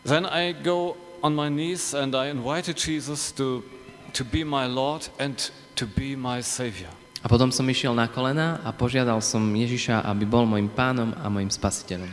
Then 0.04 0.28
I 0.28 0.52
go 0.52 1.00
on 1.24 1.32
my 1.32 1.48
knees 1.48 1.96
and 1.96 2.12
I 2.12 2.28
invited 2.28 2.76
Jesus 2.76 3.32
to, 3.40 3.64
to 4.12 4.28
be 4.28 4.44
my 4.44 4.68
Lord 4.68 5.08
and 5.16 5.40
to 5.80 5.88
be 5.88 6.20
my 6.20 6.44
Savior. 6.44 6.92
A 7.24 7.30
potom 7.30 7.54
som 7.54 7.64
išiel 7.70 7.94
na 7.96 8.10
kolena 8.10 8.60
a 8.66 8.74
požiadal 8.76 9.22
som 9.22 9.46
Ježiša, 9.46 10.04
aby 10.04 10.26
bol 10.28 10.44
môjim 10.44 10.68
pánom 10.68 11.14
a 11.22 11.30
môjim 11.30 11.54
spasiteľom. 11.54 12.10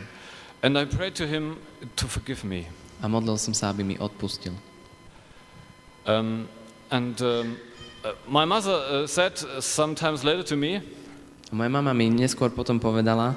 And 0.63 0.77
I 0.77 0.85
prayed 0.87 1.17
to 1.19 1.27
Him 1.27 1.59
to 1.95 2.05
forgive 2.07 2.43
me. 2.43 2.67
A 3.01 3.07
modlil 3.07 3.39
som 3.39 3.53
sa, 3.55 3.71
aby 3.71 3.83
mi 3.83 3.95
odpustil. 3.95 4.53
Um, 6.05 6.47
and 6.91 7.21
um, 7.21 7.57
uh, 8.03 8.11
my 8.27 8.45
mother 8.45 8.73
uh, 8.73 9.07
said 9.07 9.37
sometimes 9.61 10.23
later 10.23 10.43
to 10.43 10.55
me, 10.55 10.81
A 11.49 11.55
moja 11.55 11.71
mama 11.71 11.93
mi 11.97 12.13
neskôr 12.13 12.53
potom 12.53 12.77
povedala, 12.77 13.33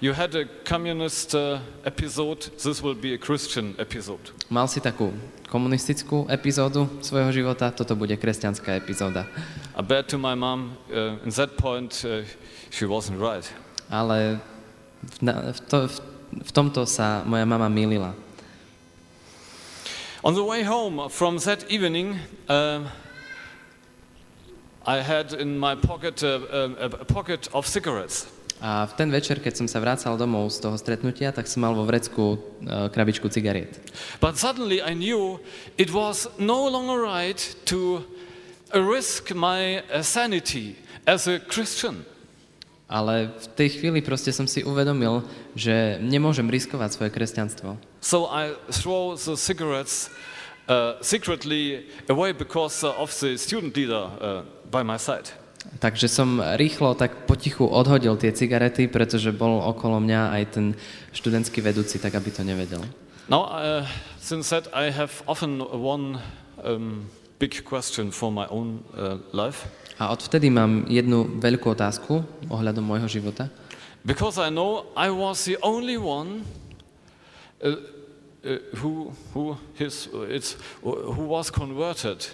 You 0.00 0.12
had 0.12 0.34
a 0.34 0.44
communist 0.64 1.34
uh, 1.34 1.60
episode, 1.84 2.48
this 2.56 2.80
will 2.80 2.96
be 2.96 3.12
a 3.12 3.20
Christian 3.20 3.76
episode. 3.76 4.32
Mal 4.48 4.68
si 4.68 4.80
takú 4.80 5.12
komunistickú 5.48 6.24
epizódu 6.28 6.88
svojho 7.04 7.32
života, 7.32 7.68
toto 7.68 7.96
bude 7.96 8.16
kresťanská 8.16 8.80
epizóda. 8.80 9.28
I 9.76 9.84
bet 9.84 10.08
to 10.12 10.16
my 10.16 10.32
mom, 10.32 10.76
uh, 10.88 11.20
in 11.20 11.32
that 11.36 11.56
point, 11.56 12.04
uh, 12.04 12.24
she 12.72 12.84
wasn't 12.84 13.20
right. 13.20 13.44
Ale 13.92 14.40
v, 15.04 15.16
na, 15.20 15.52
v, 15.52 15.60
to, 15.68 15.88
v, 15.88 15.96
v 16.30 16.50
tomto 16.54 16.86
sa 16.86 17.26
moja 17.26 17.42
mama 17.42 17.66
mýlila. 17.66 18.14
On 20.22 20.34
the 20.34 20.44
way 20.44 20.62
home 20.62 21.08
from 21.08 21.38
that 21.48 21.64
evening, 21.70 22.20
uh, 22.48 22.84
I 24.86 25.00
had 25.00 25.32
in 25.32 25.58
my 25.58 25.74
pocket 25.74 26.22
a, 26.22 26.36
a, 26.78 26.84
a 27.00 27.04
pocket 27.04 27.48
of 27.52 27.66
cigarettes. 27.66 28.28
A 28.60 28.84
v 28.84 28.92
ten 28.92 29.08
večer, 29.08 29.40
keď 29.40 29.56
som 29.56 29.66
sa 29.68 29.80
vracal 29.80 30.20
domov 30.20 30.52
z 30.52 30.60
toho 30.60 30.76
stretnutia, 30.76 31.32
tak 31.32 31.48
som 31.48 31.64
mal 31.64 31.72
vo 31.72 31.88
vrecku 31.88 32.36
uh, 32.36 32.92
krabičku 32.92 33.32
cigariet. 33.32 33.80
But 34.20 34.36
suddenly 34.36 34.84
I 34.84 34.92
knew 34.92 35.40
it 35.80 35.88
was 35.88 36.28
no 36.36 36.68
longer 36.68 37.00
right 37.00 37.40
to 37.72 38.04
risk 38.76 39.32
my 39.32 39.80
uh, 39.88 40.04
sanity 40.04 40.76
as 41.08 41.24
a 41.24 41.40
Christian. 41.40 42.04
Ale 42.90 43.30
v 43.30 43.46
tej 43.54 43.78
chvíli 43.78 44.02
proste 44.02 44.34
som 44.34 44.50
si 44.50 44.66
uvedomil, 44.66 45.22
že 45.54 46.02
nemôžem 46.02 46.50
riskovať 46.50 46.98
svoje 46.98 47.10
kresťanstvo. 47.14 47.78
So 48.02 48.26
I 48.26 48.58
throw 48.74 49.14
the 49.14 49.38
cigarettes 49.38 50.10
uh, 50.66 50.98
secretly 50.98 51.86
away 52.10 52.34
because 52.34 52.82
uh, 52.82 52.90
of 52.98 53.14
the 53.22 53.38
student 53.38 53.78
leader 53.78 54.10
uh, 54.18 54.42
by 54.66 54.82
my 54.82 54.98
side. 54.98 55.30
Takže 55.78 56.08
som 56.08 56.40
rýchlo 56.40 56.96
tak 56.96 57.28
potichu 57.28 57.68
odhodil 57.68 58.16
tie 58.16 58.32
cigarety, 58.32 58.88
pretože 58.88 59.30
bol 59.30 59.60
okolo 59.60 60.00
mňa 60.00 60.20
aj 60.40 60.42
ten 60.56 60.66
študentský 61.12 61.60
vedúci, 61.60 62.00
tak 62.00 62.16
aby 62.16 62.32
to 62.32 62.42
nevedel. 62.42 62.80
Now, 63.28 63.46
uh, 63.54 63.86
since 64.18 64.50
that, 64.50 64.66
I 64.74 64.90
have 64.90 65.22
often 65.28 65.60
one 65.62 66.18
um, 66.64 67.06
big 67.38 67.62
question 67.62 68.10
for 68.10 68.32
my 68.32 68.48
own 68.50 68.82
uh, 68.96 69.22
life. 69.30 69.68
A 70.00 70.08
odvtedy 70.08 70.48
mám 70.48 70.88
jednu 70.88 71.28
veľkú 71.36 71.76
otázku 71.76 72.24
ohľadom 72.48 72.80
môjho 72.80 73.20
života. 73.20 73.52
Because 74.00 74.40
I 74.40 74.48
know 74.48 74.88
I 74.96 75.12
was 75.12 75.44
the 75.44 75.60
only 75.60 76.00
one 76.00 76.48
uh, 77.60 77.68
uh, 77.68 78.56
who, 78.80 79.12
who, 79.36 79.60
his, 79.76 80.08
it's, 80.32 80.56
who 80.80 81.28
was 81.28 81.52
converted 81.52 82.24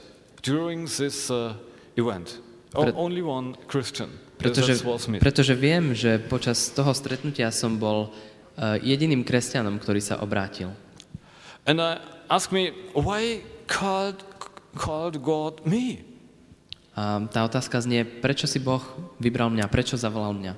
during 0.46 0.86
this 0.86 1.26
uh, 1.26 1.58
event. 1.98 2.38
Pre- 2.70 2.94
only 2.94 3.18
one 3.18 3.58
Christian. 3.66 4.14
Pretože, 4.38 4.78
pretože 5.18 5.58
viem, 5.58 5.90
že 5.90 6.22
počas 6.22 6.70
toho 6.70 6.94
stretnutia 6.94 7.50
som 7.50 7.82
bol 7.82 8.14
uh, 8.14 8.78
jediným 8.78 9.26
kresťanom, 9.26 9.82
ktorý 9.82 9.98
sa 9.98 10.22
obrátil. 10.22 10.70
And 11.66 11.82
I 11.82 11.98
ask 12.30 12.54
me, 12.54 12.70
why 12.94 13.42
called, 13.66 14.22
called 14.78 15.18
God 15.18 15.66
me? 15.66 16.05
Tá 16.96 17.44
otázka 17.44 17.76
znie, 17.84 18.08
prečo 18.08 18.48
si 18.48 18.56
Boh 18.56 18.80
vybral 19.20 19.52
mňa, 19.52 19.68
prečo 19.68 20.00
zavolal 20.00 20.32
mňa? 20.32 20.52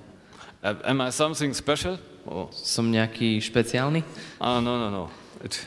Uh, 0.62 0.78
Am 0.87 1.02
I 1.02 1.11
something 1.11 1.50
special? 1.50 1.99
Oh, 2.23 2.47
Som 2.54 2.95
nejaký 2.95 3.42
špeciálny? 3.42 4.07
ah, 4.38 4.62
no, 4.62 4.78
no, 4.78 4.87
no. 4.87 5.04
It, 5.42 5.59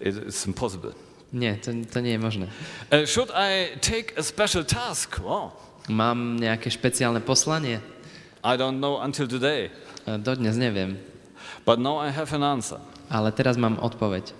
it, 0.00 0.32
it's 0.32 0.48
impossible. 0.48 0.96
Nie, 1.32 1.60
to, 1.60 1.72
to 1.92 2.00
nie 2.00 2.16
je 2.16 2.20
možné. 2.20 2.46
Uh, 2.88 3.04
should 3.04 3.28
I 3.36 3.76
take 3.84 4.16
a 4.16 4.24
special 4.24 4.64
task? 4.64 5.20
Wow. 5.20 5.52
Mám 5.92 6.40
nejaké 6.40 6.72
špeciálne 6.72 7.20
poslanie? 7.20 7.80
I 8.40 8.56
don't 8.56 8.80
know 8.80 8.96
until 9.04 9.28
today. 9.28 9.68
E, 10.08 10.16
Dodnes 10.18 10.56
neviem, 10.56 10.96
But 11.68 11.78
now 11.78 12.00
I 12.00 12.08
have 12.10 12.32
an 12.32 12.42
answer. 12.42 12.80
ale 13.12 13.28
teraz 13.28 13.60
mám 13.60 13.76
odpoveď. 13.76 14.32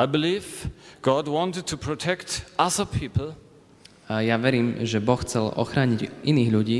I 0.00 0.08
believe 0.08 0.72
God 1.04 1.28
wanted 1.28 1.68
to 1.68 1.76
protect 1.76 2.42
other 2.56 2.88
people 2.88 3.36
A 4.04 4.20
ja 4.20 4.36
verím, 4.36 4.84
že 4.84 5.00
Boh 5.00 5.16
chcel 5.16 5.48
ochrániť 5.48 6.12
iných 6.22 6.50
ľudí 6.52 6.78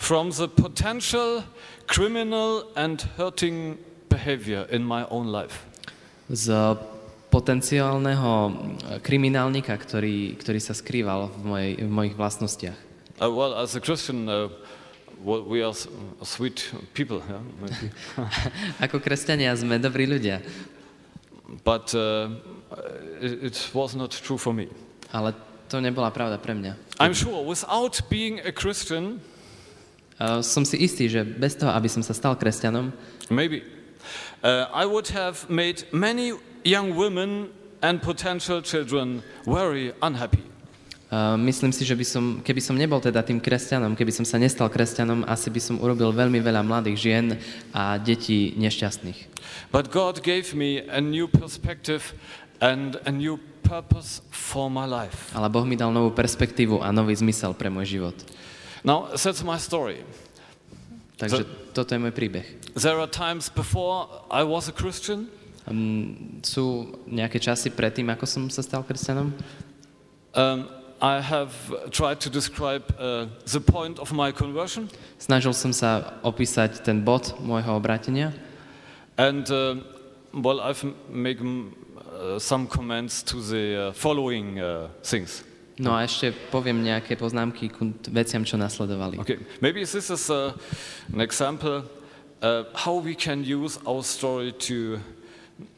from 0.00 0.34
the 0.34 0.48
potential 0.48 1.46
criminal 1.86 2.66
and 2.74 3.06
hurting 3.14 3.78
behavior 4.08 4.66
in 4.70 4.82
my 4.82 5.06
own 5.10 5.30
life. 5.30 5.66
z 6.30 6.50
potenciálneho 7.30 8.30
e, 8.30 8.52
kriminálnika, 9.02 9.74
ktorý, 9.74 10.34
ktorý 10.34 10.58
sa 10.58 10.74
skrýval 10.74 11.30
v, 11.30 11.42
mojej, 11.42 11.72
v 11.86 11.90
mojich 11.90 12.14
vlastnostiach. 12.18 12.78
Uh, 13.20 13.30
well, 13.30 13.54
as 13.54 13.74
a 13.74 13.80
Christian, 13.82 14.26
uh, 14.26 14.50
well, 15.22 15.42
we 15.46 15.62
are 15.62 15.74
s- 15.74 15.86
sweet 16.26 16.58
people, 16.94 17.22
yeah. 17.26 17.42
Ako 18.86 18.98
kresťania 18.98 19.54
sme 19.54 19.78
dobrí 19.78 20.10
ľudia, 20.10 20.42
but 21.62 21.90
uh, 21.94 22.30
it, 23.22 23.54
it 23.54 23.56
was 23.74 23.94
not 23.94 24.10
true 24.10 24.38
for 24.38 24.50
me. 24.50 24.66
ale 25.10 25.34
to 25.70 25.78
nebola 25.78 26.10
pravda 26.10 26.36
pre 26.42 26.58
mňa. 26.58 26.98
I'm 26.98 27.14
sure 27.14 27.46
without 27.46 28.02
being 28.10 28.42
a 28.42 28.50
Christian, 28.50 29.22
A 30.20 30.44
som 30.44 30.68
si 30.68 30.76
istý, 30.76 31.08
že 31.08 31.24
bez 31.24 31.56
toho, 31.56 31.72
aby 31.72 31.88
som 31.88 32.04
sa 32.04 32.12
stal 32.12 32.36
kresťanom, 32.36 32.92
maybe, 33.32 33.64
uh, 34.44 34.68
I 34.68 34.84
would 34.84 35.08
have 35.16 35.48
made 35.48 35.88
many 35.96 36.36
young 36.60 36.92
women 36.92 37.48
and 37.80 38.04
potential 38.04 38.60
children 38.60 39.24
very 39.48 39.96
unhappy. 40.04 40.44
a 41.10 41.34
myslím 41.34 41.74
si, 41.74 41.82
že 41.82 41.98
by 41.98 42.06
som, 42.06 42.24
keby 42.38 42.62
som 42.62 42.78
nebol 42.78 43.02
teda 43.02 43.26
tým 43.26 43.42
kresťanom, 43.42 43.98
keby 43.98 44.14
som 44.14 44.22
sa 44.22 44.38
nestal 44.38 44.70
kresťanom, 44.70 45.26
asi 45.26 45.50
by 45.50 45.58
som 45.58 45.82
urobil 45.82 46.14
veľmi 46.14 46.38
veľa 46.38 46.62
mladých 46.62 46.96
žien 47.02 47.26
a 47.74 47.98
detí 47.98 48.54
nešťastných. 48.54 49.26
But 49.74 49.90
God 49.90 50.22
gave 50.22 50.54
me 50.54 50.86
a 50.86 51.02
new 51.02 51.26
perspective 51.26 52.14
and 52.62 52.94
a 53.02 53.10
new 53.10 53.42
purpose 53.70 54.18
for 54.34 54.66
my 54.66 54.82
life. 54.82 55.30
Ale 55.30 55.46
Boh 55.46 55.62
mi 55.62 55.78
dal 55.78 55.94
novú 55.94 56.10
perspektívu 56.10 56.82
a 56.82 56.90
nový 56.90 57.14
zmysel 57.14 57.54
pre 57.54 57.70
môj 57.70 57.86
život. 57.86 58.16
Now, 58.82 59.14
that's 59.14 59.46
my 59.46 59.62
story. 59.62 60.02
Takže 61.22 61.46
toto 61.70 61.94
je 61.94 62.00
môj 62.02 62.10
príbeh. 62.10 62.42
There 62.74 62.98
are 62.98 63.06
times 63.06 63.46
before 63.46 64.10
I 64.26 64.42
was 64.42 64.66
a 64.66 64.74
Christian, 64.74 65.30
Um, 65.68 66.40
sú 66.40 66.96
nejaké 67.04 67.36
časy 67.36 67.68
predtým, 67.68 68.08
ako 68.08 68.24
som 68.24 68.42
sa 68.48 68.64
stal 68.64 68.80
kresťanom? 68.80 69.28
um, 70.32 70.66
I 71.04 71.20
have 71.20 71.52
tried 71.92 72.18
to 72.24 72.32
describe 72.32 72.82
uh, 72.96 73.28
the 73.44 73.60
point 73.60 74.00
of 74.00 74.08
my 74.10 74.32
conversion, 74.32 74.88
Snažil 75.20 75.52
som 75.52 75.76
sa 75.76 76.16
opísať 76.24 76.80
ten 76.80 77.04
bod 77.04 77.36
môjho 77.44 77.76
obrátenia 77.76 78.32
and 79.20 79.44
uh, 79.52 79.76
well, 80.32 80.64
I've 80.64 80.80
made 81.12 81.44
some 82.38 82.66
comments 82.66 83.22
to 83.22 83.40
the 83.40 83.64
uh, 83.76 83.92
following 83.92 84.60
uh, 84.60 84.88
things. 85.02 85.44
No 85.80 85.96
a 85.96 86.04
ešte 86.04 86.36
poviem 86.52 86.84
nejaké 86.84 87.16
poznámky 87.16 87.72
t- 87.72 88.12
veciam, 88.12 88.44
čo 88.44 88.60
nasledovali. 88.60 89.16
Okay, 89.24 89.40
maybe 89.64 89.80
this 89.80 90.12
is 90.12 90.28
uh, 90.28 90.52
an 91.08 91.24
example 91.24 91.88
uh, 92.44 92.68
how 92.76 93.00
we 93.00 93.16
can 93.16 93.40
use 93.40 93.80
our 93.88 94.04
story 94.04 94.52
to 94.68 95.00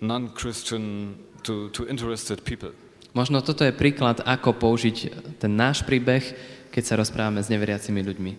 non-Christian, 0.03 1.15
to, 1.47 1.71
to 1.71 1.87
interested 1.87 2.43
people. 2.43 2.75
Možno 3.15 3.45
toto 3.47 3.63
je 3.63 3.71
príklad, 3.71 4.25
ako 4.27 4.59
použiť 4.59 4.97
ten 5.39 5.53
náš 5.55 5.87
príbeh, 5.87 6.35
keď 6.75 6.83
sa 6.83 6.95
rozprávame 6.99 7.39
s 7.39 7.53
neveriacimi 7.53 8.03
ľuďmi. 8.03 8.33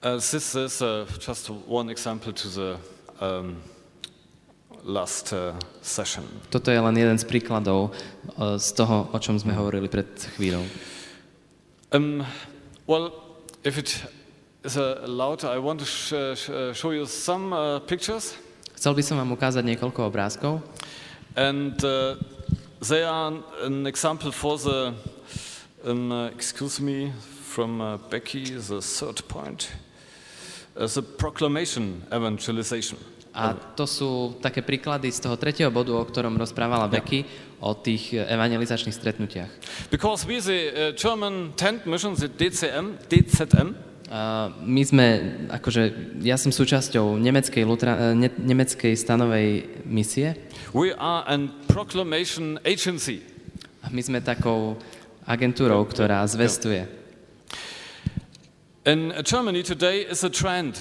Uh, 0.00 0.16
this 0.16 0.54
is 0.54 0.80
uh, 0.80 1.04
just 1.18 1.50
one 1.66 1.90
example 1.90 2.32
to 2.32 2.46
the 2.48 2.70
um, 3.20 3.60
last 4.86 5.34
uh, 5.34 5.52
session. 5.82 6.22
Toto 6.48 6.70
je 6.70 6.78
len 6.78 6.94
jeden 6.94 7.18
z 7.18 7.26
príkladov 7.26 7.90
eh, 7.90 8.56
z 8.56 8.68
toho, 8.72 9.10
o 9.10 9.18
čom 9.18 9.34
sme 9.34 9.52
hovorili 9.52 9.90
pred 9.90 10.06
chvíľou. 10.38 10.62
Um, 11.90 12.22
well, 12.86 13.10
if 13.66 13.78
it 13.78 13.98
is 14.62 14.78
uh, 14.78 15.02
allowed, 15.02 15.42
I 15.42 15.58
want 15.58 15.82
to 15.82 15.86
sh- 15.86 16.38
sh- 16.38 16.50
uh, 16.50 16.70
show 16.72 16.94
you 16.94 17.06
some 17.06 17.52
uh, 17.52 17.82
pictures, 17.82 18.38
Chcel 18.76 18.92
by 18.92 19.00
som 19.00 19.16
vám 19.16 19.32
ukázať 19.32 19.64
niekoľko 19.64 20.06
obrázkov. 20.06 20.60
and 21.36 21.76
uh, 21.84 22.16
they 22.80 23.02
are 23.02 23.32
an 23.64 23.86
example 23.86 24.30
for 24.30 24.56
the, 24.60 24.92
um, 25.84 26.12
uh, 26.12 26.28
excuse 26.28 26.80
me, 26.80 27.12
from 27.44 27.80
uh, 27.80 27.96
Becky, 28.12 28.52
the 28.52 28.80
third 28.80 29.24
point, 29.28 29.72
uh, 30.76 30.86
the 30.86 31.00
proclamation 31.02 32.04
evangelization. 32.12 33.00
A 33.36 33.52
to 33.52 33.84
sú 33.84 34.40
také 34.40 34.64
príklady 34.64 35.12
z 35.12 35.28
toho 35.28 35.36
tretieho 35.36 35.68
bodu, 35.68 35.92
o 35.92 36.00
ktorom 36.00 36.40
rozprávala 36.40 36.88
Becky, 36.88 37.28
o 37.60 37.76
tých 37.76 38.16
eh, 38.16 38.24
evangelizačných 38.32 38.96
stretnutiach. 38.96 39.50
Because 39.92 40.24
we, 40.24 40.40
the 40.40 40.60
uh, 40.72 40.80
German 40.96 41.52
tent 41.52 41.84
mission, 41.84 42.16
the 42.16 42.32
DCM, 42.32 42.96
DZM, 43.12 43.86
A 44.06 44.54
my 44.62 44.86
sme, 44.86 45.06
akože, 45.50 46.14
ja 46.22 46.38
som 46.38 46.54
súčasťou 46.54 47.18
nemeckej, 47.18 47.66
lutra, 47.66 47.98
eh, 47.98 48.14
ne, 48.14 48.30
nemeckej 48.30 48.94
stanovej 48.94 49.66
misie 49.82 50.38
we 50.70 50.94
are 50.94 51.26
a 51.26 51.36
proclamation 51.66 52.58
agency. 52.62 53.22
a 53.82 53.90
my 53.90 54.02
sme 54.02 54.18
takou 54.18 54.78
agentúrou, 55.26 55.86
ktorá 55.86 56.26
zvestuje. 56.26 56.86
In 58.86 59.10
Germany 59.22 59.62
today 59.62 60.06
is 60.06 60.22
a 60.22 60.30
trend 60.30 60.78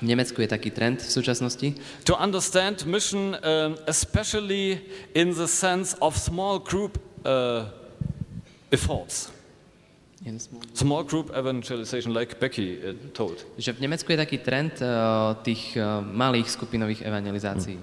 V 0.00 0.08
Nemecku 0.08 0.40
je 0.40 0.48
taký 0.48 0.72
trend 0.72 1.04
v 1.04 1.12
súčasnosti, 1.12 1.68
to 2.08 2.16
understand 2.16 2.88
mission, 2.88 3.36
um, 3.44 3.76
especially 3.84 4.80
in 5.12 5.36
the 5.36 5.44
sense 5.44 5.92
of 6.00 6.16
small 6.16 6.56
group 6.56 6.96
uh, 7.28 7.68
efforts. 8.72 9.28
Small 10.72 11.04
group 11.04 11.32
evangelization, 11.36 12.12
like 12.12 12.40
Becky 12.40 12.80
uh, 12.80 12.96
told. 13.12 13.44
že 13.60 13.72
v 13.76 13.84
Nemecku 13.84 14.08
je 14.12 14.18
taký 14.20 14.40
trend 14.40 14.80
uh, 14.80 15.36
tých 15.44 15.76
uh, 15.76 16.00
malých 16.00 16.48
skupinových 16.48 17.04
evangelizácií. 17.04 17.76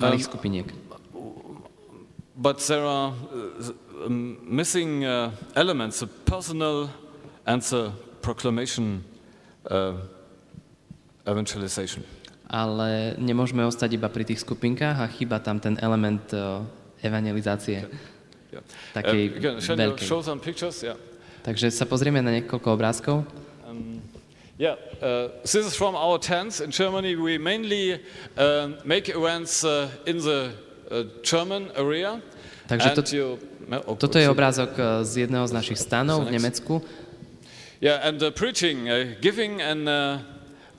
Malých 0.00 0.24
Um, 0.24 0.28
skupiniek. 0.28 0.68
But 2.36 2.60
there 2.68 2.84
are 2.84 3.12
uh, 3.12 4.08
um, 4.08 4.40
missing 4.44 5.04
uh, 5.04 5.32
elements, 5.56 6.00
the 6.00 6.08
personal 6.08 6.88
and 7.44 7.60
the 7.60 7.92
proclamation 8.20 9.04
uh, 9.68 10.00
evangelization. 11.26 12.02
Ale 12.52 13.16
nemôžeme 13.16 13.64
ostať 13.64 13.96
iba 13.96 14.12
pri 14.12 14.28
tých 14.28 14.44
skupinkách 14.44 14.96
a 15.00 15.06
chýba 15.08 15.40
tam 15.40 15.56
ten 15.56 15.80
element 15.80 16.20
uh, 16.36 16.60
evangelizácie. 17.00 17.88
Yeah. 18.52 18.62
Takej 18.92 19.20
Uh, 19.32 19.36
again, 19.40 19.56
veľkej. 19.96 20.04
show 20.04 20.20
some 20.20 20.36
pictures? 20.36 20.84
Yeah. 20.84 21.00
Takže 21.42 21.72
sa 21.72 21.88
pozrieme 21.88 22.20
na 22.20 22.28
niekoľko 22.36 22.68
obrázkov. 22.76 23.24
Um, 23.64 24.04
yeah, 24.60 24.76
uh, 25.00 25.32
this 25.42 25.64
is 25.64 25.72
from 25.72 25.96
our 25.96 26.20
tents 26.20 26.60
in 26.60 26.68
Germany. 26.68 27.16
We 27.16 27.40
mainly 27.40 27.98
uh, 28.36 28.76
make 28.84 29.08
events 29.08 29.64
uh, 29.64 29.88
in 30.04 30.20
the 30.20 30.52
uh, 30.92 31.08
German 31.24 31.72
area. 31.74 32.20
Takže 32.68 32.88
to- 32.94 33.40
oh, 33.88 33.96
Toto 33.96 34.20
je 34.20 34.28
obrázok 34.28 34.70
uh, 34.76 34.84
z 35.02 35.26
jedného 35.26 35.48
z 35.48 35.52
našich 35.56 35.80
stanov 35.80 36.28
v 36.28 36.36
Nemecku. 36.36 36.84
Yeah, 37.82 37.98
and 38.06 38.22
uh, 38.22 38.30
preaching, 38.30 38.86
uh, 38.86 39.18
giving, 39.18 39.58
and 39.58 39.88
uh, 39.90 40.22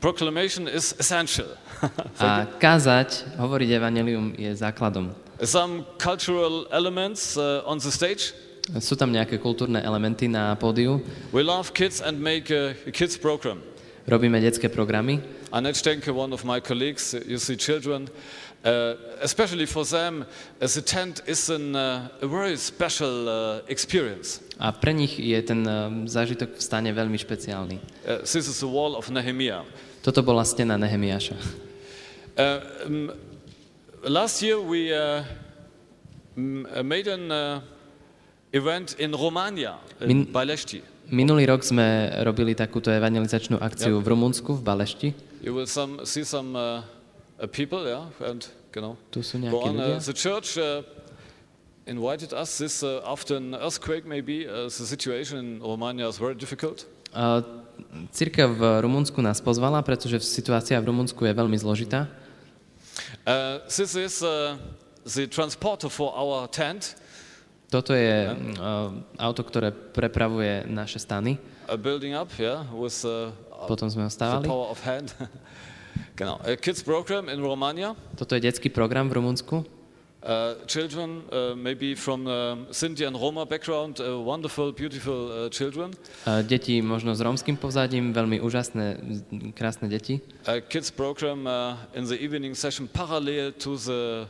proclamation 0.04 0.68
is 0.68 0.92
essential. 1.00 1.48
A 2.20 2.44
kázať, 2.60 3.39
hovoriť 3.39 3.70
evanelium 3.80 4.36
je 4.36 4.52
základom. 4.52 5.16
Some 5.39 5.88
cultural 5.96 6.68
elements 6.76 7.39
uh, 7.39 7.63
on 7.63 7.80
the 7.80 7.88
stage. 7.88 8.36
Sú 8.84 9.00
tam 9.00 9.16
nejaké 9.16 9.39
kultúrne 9.39 9.80
elementy 9.80 10.28
na 10.28 10.60
pódiu. 10.60 11.00
We 11.32 11.44
love 11.44 11.72
kids 11.72 12.04
and 12.04 12.20
make 12.20 12.52
a, 12.52 12.76
a 12.84 12.92
kids 12.92 13.16
program. 13.16 13.63
Robíme 14.04 14.44
detské 14.44 14.68
programy. 14.68 15.24
Annette 15.56 15.80
Stenke, 15.80 16.12
one 16.12 16.36
of 16.36 16.44
my 16.44 16.60
colleagues, 16.60 17.16
uh, 17.16 17.24
you 17.24 17.39
see 17.39 17.56
children, 17.56 18.12
uh, 18.68 19.00
especially 19.24 19.68
for 19.68 19.88
them, 19.88 20.28
as 20.60 20.76
a 20.76 20.84
tent 20.84 21.24
is 21.28 21.48
an, 21.48 21.76
uh, 21.76 22.08
a 22.20 22.28
very 22.28 22.60
special 22.60 23.28
uh, 23.28 23.63
experience. 23.72 24.44
A 24.60 24.76
pre 24.76 24.92
nich 24.92 25.16
je 25.16 25.39
ten 25.44 25.63
um, 25.63 26.04
zážitok 26.08 26.60
v 26.60 26.62
stane 26.63 26.92
veľmi 26.92 27.16
špeciálny. 27.16 27.80
Uh, 28.04 28.20
this 28.28 28.48
is 28.48 28.60
the 28.60 28.68
wall 28.68 29.00
of 29.00 29.08
Nehemiah. 29.08 29.63
Toto 30.04 30.20
bola 30.20 30.44
stena 30.44 30.76
Nehemiáša. 30.76 31.39
Uh, 32.36 32.60
um, 32.84 33.08
last 34.04 34.44
year 34.44 34.60
we 34.60 34.92
uh, 34.92 35.24
uh, 36.36 36.84
made 36.84 37.08
an 37.08 37.32
uh, 37.32 37.63
event 38.52 39.00
in 39.00 39.16
Romania, 39.16 39.80
in 40.04 40.28
Balešti. 40.28 40.84
Minulý 41.08 41.48
rok 41.48 41.63
sme 41.63 42.12
robili 42.28 42.52
takúto 42.52 42.92
evangelizačnú 42.92 43.63
akciu 43.63 44.04
v 44.04 44.08
Rumunsku, 44.12 44.60
v 44.60 44.63
Balešti. 44.63 45.10
You 45.39 45.56
will 45.56 45.72
some, 45.72 46.04
see 46.04 46.28
some 46.28 46.52
uh, 46.60 46.84
uh, 47.39 47.48
people, 47.48 47.88
yeah, 47.88 48.12
and 48.28 48.44
you 48.76 48.82
know, 48.84 49.00
Tu 49.08 49.24
sú 49.24 49.39
nejakí 49.39 49.56
on. 49.56 49.80
ľudia. 49.80 49.96
Uh, 49.96 50.04
the 50.04 50.16
church 50.16 50.60
uh, 50.60 50.84
invited 51.88 52.36
us. 52.36 52.60
This 52.60 52.84
uh, 52.84 53.00
after 53.08 53.39
an 53.39 53.56
earthquake, 53.56 54.04
maybe 54.04 54.44
uh, 54.44 54.68
the 54.68 54.84
situation 54.84 55.39
in 55.39 55.50
Romania 55.63 56.12
is 56.12 56.20
very 56.20 56.36
difficult. 56.36 56.84
A 57.13 57.45
Církev 58.13 58.54
v 58.54 58.63
Rumunsku 58.82 59.21
nás 59.21 59.41
pozvala, 59.41 59.82
pretože 59.86 60.21
situácia 60.21 60.78
v 60.82 60.89
Rumunsku 60.89 61.26
je 61.26 61.34
veľmi 61.34 61.58
zložitá. 61.58 62.10
Uh, 63.26 63.62
this 63.69 63.93
is 63.97 64.21
uh, 64.21 64.58
the 65.06 65.26
transporter 65.30 65.89
for 65.89 66.13
our 66.13 66.45
tent, 66.49 66.97
Toto 67.73 67.97
je 67.97 68.30
uh, 68.30 68.93
auto, 69.17 69.41
ktoré 69.41 69.73
prepravuje 69.73 70.62
naše 70.69 71.02
stany. 71.02 71.41
uh, 71.65 71.73
building 71.73 72.13
up, 72.13 72.30
yeah, 72.38 72.62
with 72.69 73.02
uh, 73.02 73.34
Potom 73.65 73.89
sme 73.89 74.06
ho 74.06 74.12
the 74.12 74.13
stávali. 74.13 74.45
power 74.45 74.69
of 74.69 74.78
hand. 74.86 75.10
genau. 76.19 76.38
A 76.45 76.54
kids 76.54 76.86
program 76.86 77.34
in 77.34 77.41
Romania. 77.41 77.97
Toto 78.13 78.38
je 78.38 78.45
detský 78.45 78.69
program 78.69 79.10
v 79.10 79.17
Rumunsku. 79.17 79.65
Uh, 80.23 80.55
children, 80.71 81.19
uh, 81.36 81.51
maybe 81.53 81.95
from 81.99 82.23
um, 82.27 82.65
Sinti 82.71 83.03
and 83.03 83.12
Roma 83.19 83.43
background, 83.45 83.99
uh, 83.99 84.15
wonderful, 84.23 84.71
beautiful 84.71 85.27
uh, 85.27 85.49
children. 85.51 85.91
Uh, 86.23 86.39
Deti 86.39 86.79
možno 86.79 87.12
s 87.12 87.19
rómskym 87.19 87.59
povzadím, 87.59 88.15
veľmi 88.15 88.39
úžasné, 88.39 89.03
krásne 89.51 89.91
deti. 89.91 90.23
A 90.47 90.63
kids 90.63 90.95
program 90.95 91.43
uh, 91.43 91.75
in 91.91 92.07
the 92.07 92.15
evening 92.15 92.55
session 92.55 92.88
parallel 92.88 93.51
to 93.59 93.75
the 93.75 94.23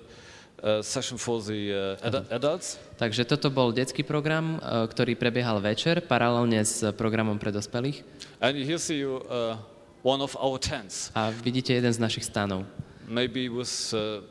uh, 0.65 0.81
session 0.81 1.21
for 1.21 1.45
the 1.45 1.61
uh, 2.01 2.07
ad- 2.09 2.25
adults. 2.41 2.81
Takže 2.97 3.29
toto 3.29 3.53
bol 3.53 3.69
detský 3.69 4.01
program, 4.01 4.57
uh, 4.65 4.89
ktorý 4.89 5.13
prebiehal 5.13 5.61
večer, 5.61 6.01
paralelne 6.01 6.57
s 6.65 6.81
programom 6.97 7.37
pre 7.37 7.53
dospelých. 7.53 8.01
And 8.41 8.57
here 8.57 8.81
see 8.81 8.97
you 8.97 9.21
uh, 9.29 9.61
one 10.01 10.25
of 10.25 10.33
our 10.41 10.57
tents, 10.57 11.13
A 11.13 11.29
vidíte 11.29 11.77
jeden 11.77 11.93
z 11.93 12.01
našich 12.01 12.25
stanov. 12.25 12.65
maybe 13.05 13.45
with 13.45 13.69
uh, 13.93 14.25